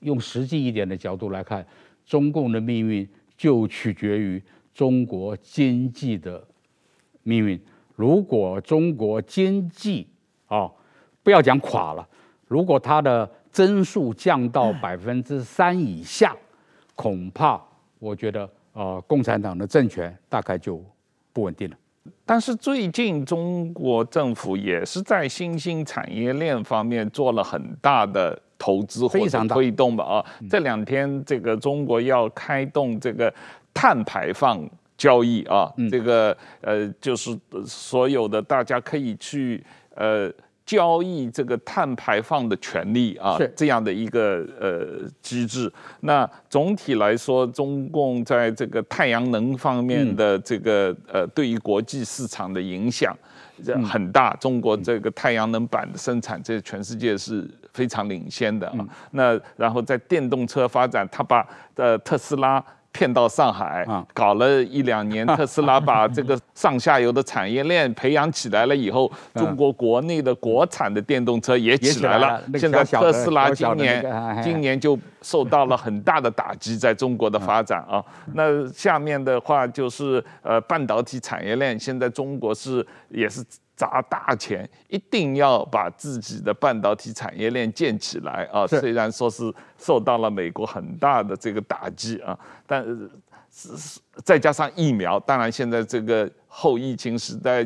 [0.00, 1.64] 用实际一点的角度来看，
[2.04, 4.42] 中共的命运就取决于
[4.74, 6.42] 中国经济的
[7.22, 7.56] 命运。
[7.94, 10.08] 如果中国经济
[10.48, 10.68] 啊，
[11.22, 12.04] 不要讲垮了，
[12.48, 16.34] 如果它的增速降到百分之三以下，
[16.96, 17.62] 恐怕
[18.00, 18.50] 我觉得。
[18.76, 20.84] 呃，共产党的政权大概就
[21.32, 21.76] 不稳定了。
[22.26, 30.04] 但是最近中国政府也是在新兴产业链方面做了很大的投资或者推动吧？
[30.04, 33.32] 啊，这两天这个中国要开动这个
[33.72, 34.68] 碳排放
[34.98, 39.64] 交易啊，这个呃，就是所有的大家可以去
[39.94, 40.30] 呃。
[40.66, 45.72] 交易这个碳排放的权利啊，这样的一个呃机制。
[46.00, 53.16] 那总体来说，中共在这个太阳能方面的这个呃，对于国际市场的影响
[53.88, 54.34] 很大。
[54.40, 58.84] 中国这个太阳能板的生产，在全世界是非常领先的啊。
[59.12, 61.46] 那然后在电动车发展，他把
[61.76, 62.62] 呃特斯拉。
[62.96, 72.42] 骗到上海，搞了一两年， 特斯拉把这个上下游的产业链培养起来了以后，中国国内的国产的电动车也起来了。
[72.58, 78.02] 现在特斯拉今年今年就受到了很大的打击，在中国的发展啊。
[78.32, 83.44] 那下面的话就是呃半导体产业链，现在中国是也是。
[83.76, 88.66] 砸大钱，一定要把自己的半导体产业链建起来啊！
[88.66, 93.10] 虽然说是受到了美国很大的这个打击啊，但是
[93.52, 97.62] 是再加上疫苗，当然现在这个后疫情时代，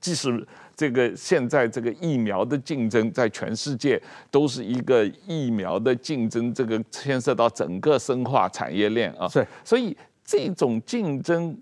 [0.00, 0.46] 即使
[0.76, 4.00] 这个现在这个疫苗的竞争，在全世界
[4.30, 9.26] 都是一个疫苗的竞争，这个牵涉到整个生化产业链啊。
[9.26, 11.58] 是，所以这种竞争。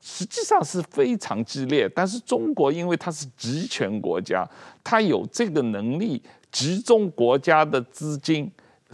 [0.00, 4.48] 实际上是非常激烈，但是中国因为它是集权国家，
[4.82, 8.50] 它有这个能力集中国家的资金，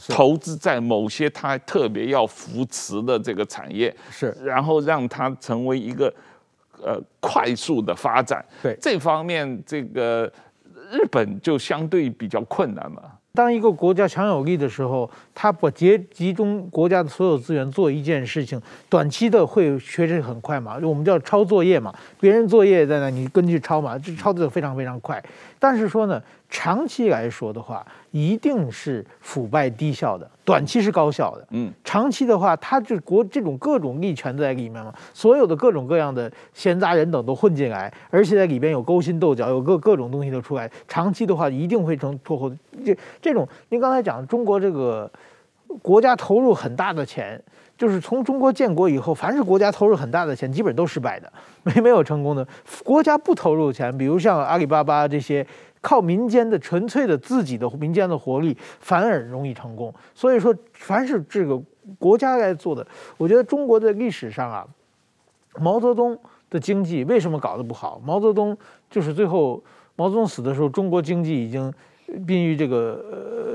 [0.08, 6.12] 投资在某些它特别要扶持的这个产业，是，然后让它成为一个
[6.82, 8.44] 呃快速的发展。
[8.62, 10.30] 对这方面，这个
[10.90, 13.02] 日本就相对比较困难嘛。
[13.36, 25.20] 当一个国家强有力的时候，他把集集中国家的所有资源做一件事情，短期的会确实很快嘛，我们叫抄作业嘛，别人作业在那，你根据抄嘛，这抄的非常非常快。
[25.64, 30.30] 但是说呢，长期来说的话，一定是腐败低效的。
[30.44, 40.70] 短期是高效的，嗯，长期的话，它这国这种各种利权在里面嘛，所有的各种各样的闲杂人等都混进来，而且在里边有勾心斗角，有各各种东西都出来。
[40.86, 42.52] 长期的话，一定会成拖后。
[42.84, 45.10] 这这种，您刚才讲中国这个
[45.80, 47.42] 国家投入很大的钱，
[47.76, 52.46] 就是从中国建国以后，凡是国家投入很大的钱，基本都失败的，没 没有成功的。
[52.84, 55.46] 国家不投入钱，比如像阿里巴巴这些。
[55.84, 59.92] 靠民间的纯粹的自己的民间的活力，反而容易成功。
[60.14, 61.60] 所以说，凡是这个
[61.98, 62.86] 国家该做的，
[63.18, 64.66] 我觉得中国的历史上啊，
[65.58, 66.18] 毛泽东
[66.48, 68.00] 的经济为什么搞得不好？
[68.02, 68.56] 毛泽东
[68.88, 69.62] 就是最后
[69.94, 71.70] 毛泽东死的时候，中国经济已经
[72.26, 73.04] 濒于这个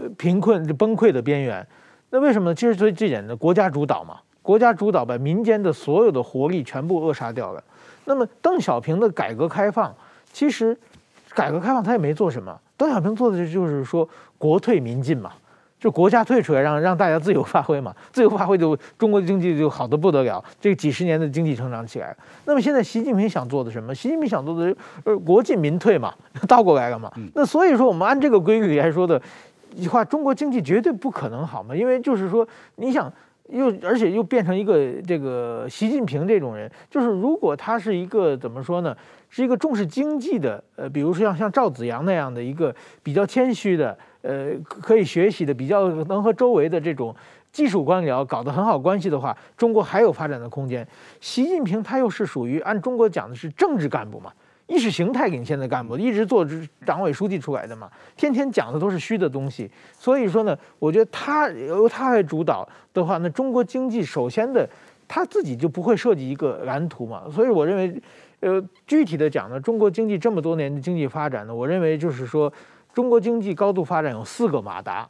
[0.04, 1.66] 呃贫困崩溃的边缘。
[2.10, 2.56] 那为什么呢？
[2.56, 7.64] 其实最最简单的，国家主导嘛，国家主导把民间的所有的活力全部扼杀掉了。
[8.06, 9.94] 那么邓小平的改革开放，
[10.32, 10.78] 其实。
[11.36, 15.32] 改革开放他也没做什么，邓小平做的就是说国退民进嘛，
[15.80, 22.14] 就国家退出来让，让让大家自由发挥嘛，自由发挥就中国的经济就好得不得了，这个几十年的经济成长起来。
[22.46, 23.94] 那么现在习近平想做的什么？
[23.94, 26.12] 习近平想做的呃国进民退嘛，
[26.50, 27.12] 倒过来了嘛。
[27.36, 29.22] 那所以说我们按这个规律来说的
[29.90, 33.12] 话，中国经济绝对不可能好嘛，因为就是说你想
[33.50, 38.96] 又而且又变成一个这个习近平这种人，就是如果他是一个怎么说呢？
[39.32, 47.16] 是一个重视经济的，呃，比如说像像赵子阳那样的一个比较谦虚的，呃，可以学习的，比较能和周围的这种
[47.52, 50.88] 技术官僚搞得很好关系的话，中国还有发展的空间。
[51.22, 54.34] 习近平他又是属于按中国讲的是政治干部嘛，
[54.70, 56.48] 意识形态领先的干部，一直做
[56.86, 59.70] 党委书记出来的嘛，天天讲的都是虚的东西。
[59.98, 64.66] 所以说呢，我觉得他由他来主导的话，那中国经济首先的
[65.08, 67.24] 他自己就不会设计一个蓝图嘛。
[67.30, 68.02] 所以我认为。
[68.42, 72.50] 呃，具体的讲呢，中国经济这么多年的经济发展呢，我认为就是说，
[72.94, 75.06] 中国经济高度发展有四个马达，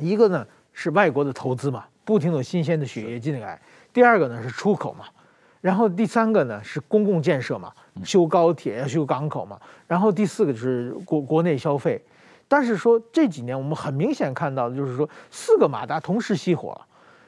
[0.00, 3.56] 一个呢是外国的投资嘛，不停有新鲜的血液进来；
[3.92, 5.04] 第二个呢是出口嘛，
[5.60, 12.02] 然后第三个呢是公共建设嘛，修高铁、修港口嘛，然后第四个就是国国内消费。
[12.48, 16.78] 但是说这几年我们很明显看到的就是说，四个马达同时熄火。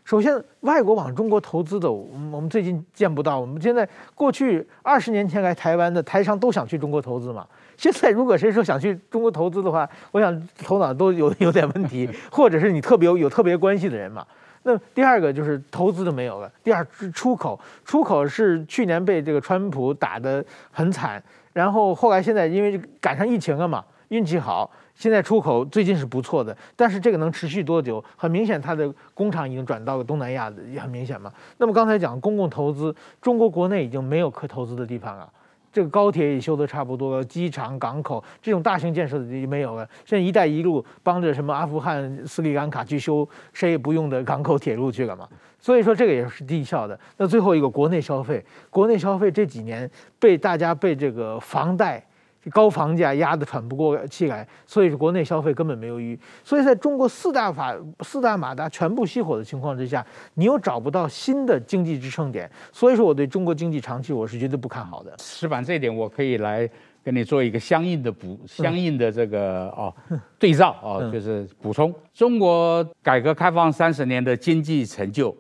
[0.04, 3.40] 首先，外国往中国投资的，我们我们最近见不到。
[3.40, 7.44] 我们现在过去二十年前来台湾的台商都想去中国投资嘛。
[7.76, 14.24] 现在如果谁说想去中国投资的话，我想头脑都有有点问题，或者是你特别有有特别关系的人嘛。
[14.68, 16.50] 那第二个就是投资都没有了。
[16.64, 24.68] 第二是出口，出口是去年被这个川普打得很惨，然后后来现在因为赶上疫情了嘛，运气好。
[24.96, 28.02] 现在出口最近是不错的，但是这个能持续多久？
[28.16, 31.32] 很明显，它的工厂已经转到了东南亚，也很明显嘛。
[31.58, 35.30] 那么刚才讲公共投资，中国国内已经没有可投资的地方了。
[35.76, 39.86] 这个高铁也修的差不多了，机场、港口这种大型建设的就没有了。
[40.06, 45.28] 现在“一带一路”帮着什么阿富汗、斯里兰卡去修谁也不用的港口、铁路去了嘛。
[45.60, 46.98] 所以说这个也是低效的。
[47.18, 52.02] 那最后一个国内消费，国内消费这几年被大家被这个房贷。
[52.50, 56.18] 高房价压得喘不过气来，所以是国内消费根本没有余。
[56.44, 62.48] 所以在中国四大法四大马达全部熄火的情况之下，你又找不到新的经济支撑点。
[62.72, 65.12] 所以说，我对中国经济长期我是绝对不看好的。
[65.18, 66.68] 石板，这一点我可以来
[67.02, 69.92] 跟你做一个相应的补，相应的这个 哦
[70.38, 71.92] 对照哦，就是补充。
[72.14, 75.36] 中国改革开放三十年的经济成就，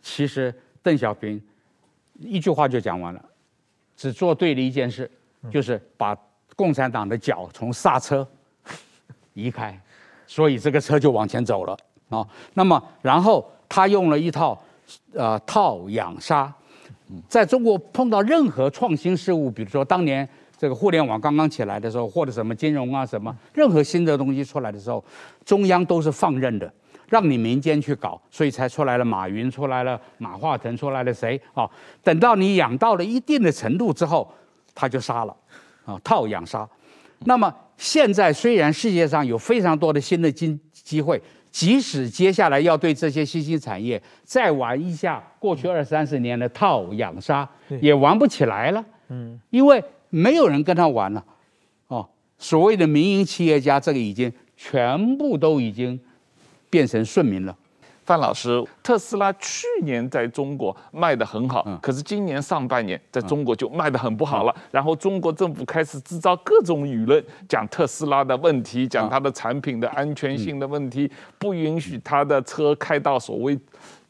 [0.00, 1.38] 其实邓小平
[2.18, 3.22] 一句话就讲完了，
[3.94, 5.10] 只做对了一件事，
[5.50, 6.16] 就是把。
[6.56, 8.26] 共产党的脚从刹车
[9.34, 9.78] 移开，
[10.26, 11.76] 所以这个车就往前走了
[12.08, 12.26] 啊。
[12.54, 14.58] 那么，然后他用了一套
[15.12, 16.52] 呃套养杀，
[17.28, 20.26] 在中国碰到任何创新事物，比如说当年
[20.56, 25.04] 这个互联网刚刚起来的时候，或者什么金融啊什么，任何新的东西出来的时候，
[25.44, 26.72] 中央都是放任的，
[27.08, 31.68] 让你民间去搞，所以才出来了马云，出来了马化腾，出来了谁啊？
[32.02, 34.32] 等到你养到了一定的程度之后，
[34.74, 35.36] 他就杀了。
[35.86, 36.68] 啊，套养杀。
[37.24, 41.18] 那么现在虽然世界上有非常多的新的机机会，
[41.50, 47.48] 即使接下来要对这些新兴产业再玩一下过去二三十年的套养杀，
[47.80, 48.84] 也玩不起来了。
[49.08, 51.24] 嗯，因为没有人跟他玩了。
[51.88, 52.06] 哦，
[52.36, 55.98] 所谓的民营企业家，这个已经全部都已经
[56.68, 57.56] 变成顺民了。
[58.06, 64.52] 范老师，特斯拉去年在中国卖得很好，嗯、可是今年上半年在中国就卖得很不好了。
[64.56, 73.58] 嗯、然后中国政府开始制造各种舆论，讲特斯拉的问题，讲它的产品的安全性的问题，嗯、不允许它的车开到所谓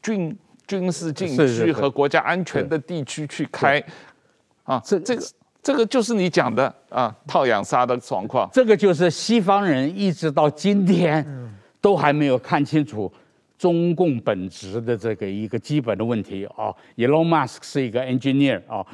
[0.03, 0.37] 军
[0.67, 3.83] 军事禁区和国家安全的地区去开。
[4.65, 5.23] 啊，这这个
[5.63, 8.47] 这个就是你讲的啊，套养杀的状况。
[8.53, 11.27] 这个就是西方人一直到今天
[11.81, 13.11] 都还没有看清楚。
[13.59, 18.85] 中共本质的这个一个基本的问题啊，Elon Musk 是一个 engineer 啊，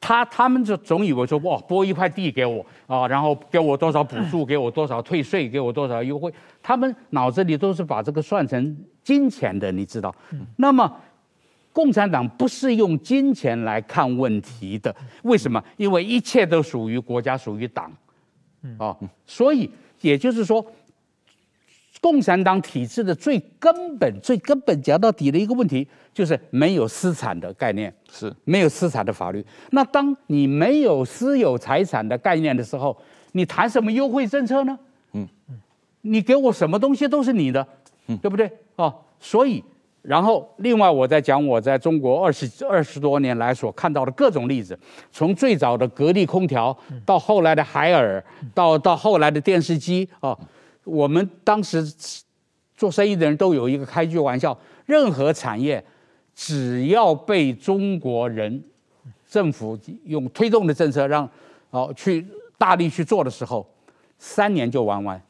[0.00, 6.32] 他他们就总以为说哇，拨一块地给我啊，然后给我多少补助，给我多少退税，给我多少优惠，
[6.62, 10.14] 他们脑子里都是把这个算成金钱的，你知道？
[10.56, 10.92] 那么
[11.72, 15.62] 共产党不是用金钱来看问题的，为什么？
[15.76, 17.92] 因为一切都属于国家，属于党，
[18.78, 19.70] 啊，所以
[20.00, 20.64] 也就是说，
[22.02, 29.42] 共产党体制的最根本、最根本讲到底的一个问题，就是没有私产的概念，是没有私产的法律。
[29.70, 32.94] 那当你没有私有财产的概念的时候，
[33.32, 34.78] 你谈什么优惠政策呢？
[35.12, 35.26] 嗯，
[36.00, 37.64] 你给我什么东西都是你的，
[38.08, 38.50] 嗯，对不对？
[38.76, 39.62] 哦，所以。
[40.02, 44.76] 然后，另外我在讲我在中国二十二十多年来所看到的各种例子，
[45.12, 46.76] 从最早的格力空调，
[47.06, 48.20] 到后来的海尔，
[48.52, 50.36] 到到后来的电视机啊，
[50.84, 51.82] 我们当时
[52.76, 54.56] 做生意的人都有一个开句玩笑：
[54.86, 55.84] 任何产业
[56.34, 58.62] 只要被中国人
[59.28, 61.28] 政府用推动的政策让
[61.70, 62.26] 哦去
[62.58, 63.66] 大力去做的时候，
[64.18, 65.20] 三年就玩完。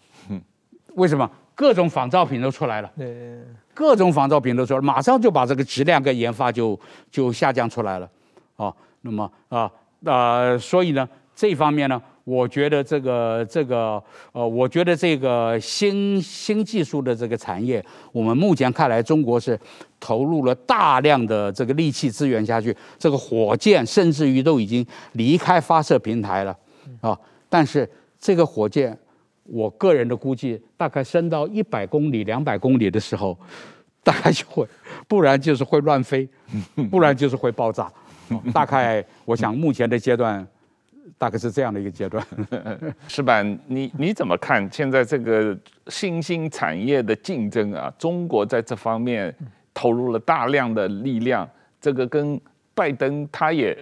[0.95, 1.31] 为什么？
[1.55, 2.91] 各种仿造品都出来了。
[2.97, 3.39] 对。
[3.75, 6.79] 各种仿造品都出来，马上就把这个质量跟研发就
[7.11, 8.11] 就下降出来了，
[8.57, 9.61] 啊，那么啊
[10.05, 14.03] 啊、呃，所以呢，这方面呢，我觉得这个这个
[14.33, 19.59] 呃，我觉得这个新新技术的这个产业，我们目前看来，中国是
[19.99, 26.57] 投入了大量的这个力气资源下去，这个火箭甚至于都已经离开发射平台了，
[27.01, 27.19] 啊，
[27.49, 28.99] 但是这个火箭。
[29.45, 33.37] 我个人的估计，大概升到一百公里、两百公里的时候，
[34.05, 34.65] 大概就会，
[35.09, 36.27] 不然就是会乱飞，
[36.89, 37.93] 不然就是会爆炸。
[38.55, 40.47] 大概我想目前的阶段，
[41.19, 42.25] 大概是这样的一个阶段。
[43.09, 45.57] 石板，你你怎么看现在这个
[45.89, 47.93] 新兴产业的竞争啊？
[47.99, 49.35] 中国在这方面
[49.75, 51.49] 投入了大量的力量，
[51.81, 52.41] 这个跟
[52.75, 53.77] 拜登他也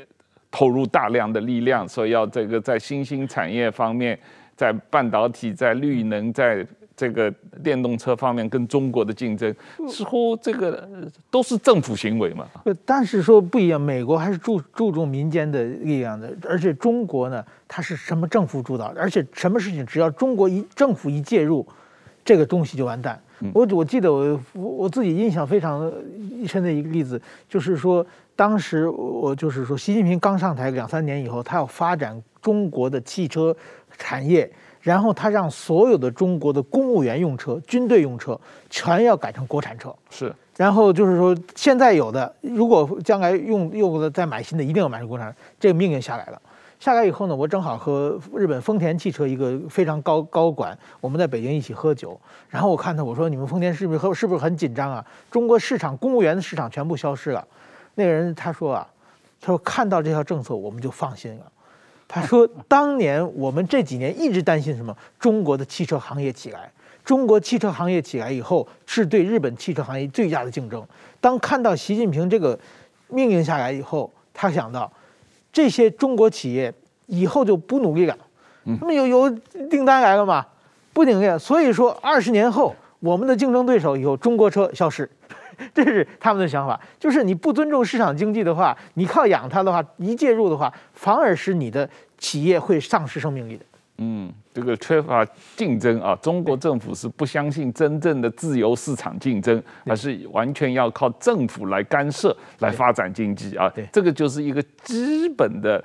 [0.50, 4.18] 投入大量的力量，说要这个在新兴产业方面。
[4.56, 6.66] 在半导体、在绿能、在
[7.00, 7.30] 这个
[7.64, 9.54] 电动车方面跟中国的竞争，
[9.88, 10.86] 似乎这个
[11.30, 12.46] 都是政府行为嘛？
[12.84, 18.92] 但是说不一样，美国还是注注重民间的力量的，而且中国呢，它是什么政府主导？
[18.94, 21.66] 而且什么事情只要中国一政府一介入，
[22.22, 23.18] 这个东西就完蛋。
[23.54, 25.90] 我我记得我我自己印象非常
[26.46, 33.56] 深的一个例子，就是说当时我就是说习近平刚上台两三年以后，他要发展中国的汽车。
[33.98, 34.50] 产业，
[34.80, 39.94] 然后他让所有的中国的公务员用车、军队用车全要改成国产车。
[40.10, 45.34] 是，然后就是说，现在有的，如果将来用用的再买新的，一定要买成国产。
[45.58, 46.40] 这个命令下来了，
[46.78, 52.18] 下来以后呢，我正好和日本丰田汽车一个非常高高管，我们在北京一起喝酒，
[52.48, 55.04] 然后我看他，我说你们丰田是不是是不是很紧张啊？
[55.30, 57.46] 中国市场公务员的市场全部消失了。
[57.96, 58.88] 那个人他说啊，
[59.40, 61.52] 他说看到这条政策我们就放心了。
[62.12, 64.92] 他说：“当年我们这几年一直担心什么？
[65.20, 66.68] 中国的汽车行业起来，
[67.04, 70.84] 中国汽车行业起来以后，是对日本汽车行业最大的竞争。
[71.20, 72.58] 当看到习近平这个
[73.06, 74.90] 命令下来以后，他想到
[75.52, 76.74] 这些中国企业
[77.06, 78.18] 以后就不努力了。
[78.64, 79.30] 那么有有
[79.70, 80.44] 订单来了嘛？
[80.92, 81.38] 不努力了。
[81.38, 85.08] 所以说，二十年后我们的竞争对手以后中国车消失。”
[85.74, 91.88] 这是他们的想法，就是你不尊重市场经济的话，你靠养它的话，一介入的话，反而使你的
[92.18, 93.64] 企业会丧失生命力的。
[93.98, 95.22] 嗯，这个缺乏
[95.56, 103.68] 竞争啊，中国政府是不相信真正的自由市场竞争，而是完全要靠政府来干涉来发展经济啊。
[103.68, 105.84] 对，这个就是一个基本的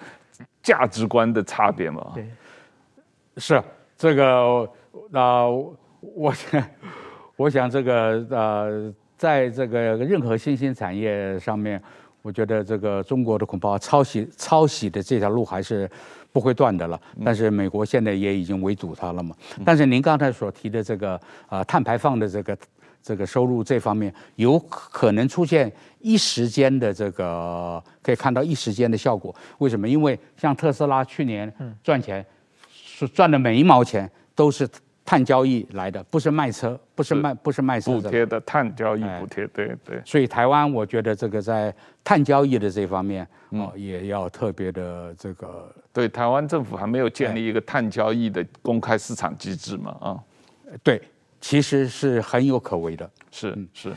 [0.64, 2.12] 价值观的差别嘛。
[2.14, 2.26] 对，
[3.36, 3.62] 是
[3.98, 4.70] 这个
[5.10, 6.64] 那、呃、我想，
[7.36, 8.94] 我想这个呃。
[9.26, 11.82] 在这个任何新兴产业上面，
[12.22, 15.90] 我觉得这个中国的恐怕抄袭抄袭的这条路还是
[16.32, 17.02] 不会断的了。
[17.24, 19.36] 但是美国现在也已经围堵它了嘛。
[19.66, 22.56] 但是您刚才所提的这个啊碳排放的这个
[23.02, 25.72] 这个收入这方面，有可能出现
[26.02, 29.36] 一时间的这个可以看到一时间的效果。
[29.58, 29.90] 为什么？
[29.90, 31.52] 因为像特斯拉去年
[31.82, 32.24] 赚钱
[32.72, 34.70] 是赚的每一毛钱都是。
[35.06, 37.92] 碳交易来的不是卖车，不是卖，不是卖车。
[37.92, 40.02] 补贴的碳交易补贴，对对。
[40.04, 45.72] 所以台湾，我觉得这个在碳交易的这方面，哦，也要特别的这个。
[45.94, 49.96] 对，台湾政府还没有建立一个碳交易的公开市场机制嘛？
[50.02, 50.20] 啊，
[50.84, 51.02] 对，
[51.40, 53.10] 其实是很有可为的。
[53.32, 53.90] 是是。
[53.92, 53.96] 是